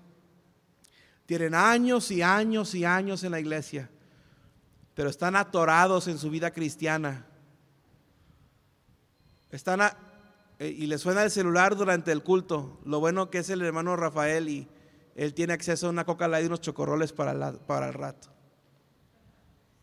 Tienen 1.24 1.54
años 1.54 2.10
y 2.12 2.22
años 2.22 2.74
y 2.74 2.84
años 2.84 3.24
en 3.24 3.32
la 3.32 3.40
iglesia 3.40 3.90
pero 4.96 5.10
están 5.10 5.36
atorados 5.36 6.08
en 6.08 6.16
su 6.16 6.30
vida 6.30 6.50
cristiana. 6.52 7.26
Están 9.50 9.82
eh, 10.58 10.68
y 10.68 10.86
les 10.86 11.02
suena 11.02 11.22
el 11.22 11.30
celular 11.30 11.76
durante 11.76 12.10
el 12.12 12.22
culto. 12.22 12.80
Lo 12.86 12.98
bueno 12.98 13.28
que 13.28 13.38
es 13.38 13.50
el 13.50 13.60
hermano 13.60 13.94
Rafael 13.94 14.48
y 14.48 14.66
él 15.14 15.34
tiene 15.34 15.52
acceso 15.52 15.86
a 15.86 15.90
una 15.90 16.06
coca 16.06 16.40
y 16.40 16.46
unos 16.46 16.62
chocorroles 16.62 17.12
para, 17.12 17.52
para 17.66 17.88
el 17.88 17.92
rato. 17.92 18.28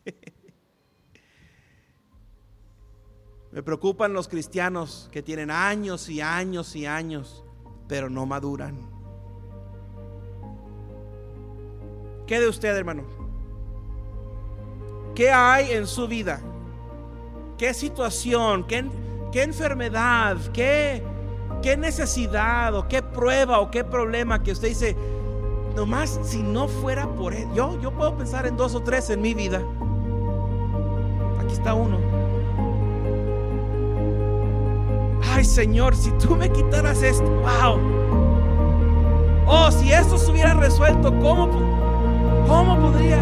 Me 3.54 3.62
preocupan 3.62 4.12
los 4.12 4.26
cristianos 4.26 5.08
que 5.12 5.22
tienen 5.22 5.48
años 5.48 6.08
y 6.08 6.20
años 6.20 6.74
y 6.74 6.86
años, 6.86 7.44
pero 7.86 8.10
no 8.10 8.26
maduran. 8.26 8.76
¿Qué 12.26 12.40
de 12.40 12.48
usted, 12.48 12.76
hermano? 12.76 13.04
¿Qué 15.14 15.30
hay 15.30 15.70
en 15.70 15.86
su 15.86 16.08
vida? 16.08 16.40
¿Qué 17.56 17.72
situación? 17.74 18.66
¿Qué, 18.66 18.86
qué 19.30 19.44
enfermedad? 19.44 20.36
¿Qué, 20.52 21.00
¿Qué 21.62 21.76
necesidad? 21.76 22.74
¿O 22.74 22.88
qué 22.88 23.02
prueba? 23.02 23.60
¿O 23.60 23.70
qué 23.70 23.84
problema 23.84 24.42
que 24.42 24.50
usted 24.50 24.66
dice? 24.66 24.96
Nomás 25.76 26.18
si 26.24 26.42
no 26.42 26.66
fuera 26.66 27.06
por 27.06 27.32
él. 27.32 27.46
Yo, 27.54 27.80
yo 27.80 27.92
puedo 27.92 28.16
pensar 28.16 28.48
en 28.48 28.56
dos 28.56 28.74
o 28.74 28.82
tres 28.82 29.10
en 29.10 29.22
mi 29.22 29.32
vida. 29.32 29.62
Aquí 31.40 31.52
está 31.52 31.72
uno. 31.74 32.23
Ay 35.34 35.44
Señor, 35.44 35.96
si 35.96 36.12
tú 36.12 36.36
me 36.36 36.48
quitaras 36.48 37.02
esto, 37.02 37.24
wow. 37.24 37.80
Oh, 39.48 39.68
si 39.72 39.92
esto 39.92 40.16
se 40.16 40.30
hubiera 40.30 40.54
resuelto, 40.54 41.12
¿cómo, 41.18 41.50
cómo 42.46 42.78
podría 42.78 43.18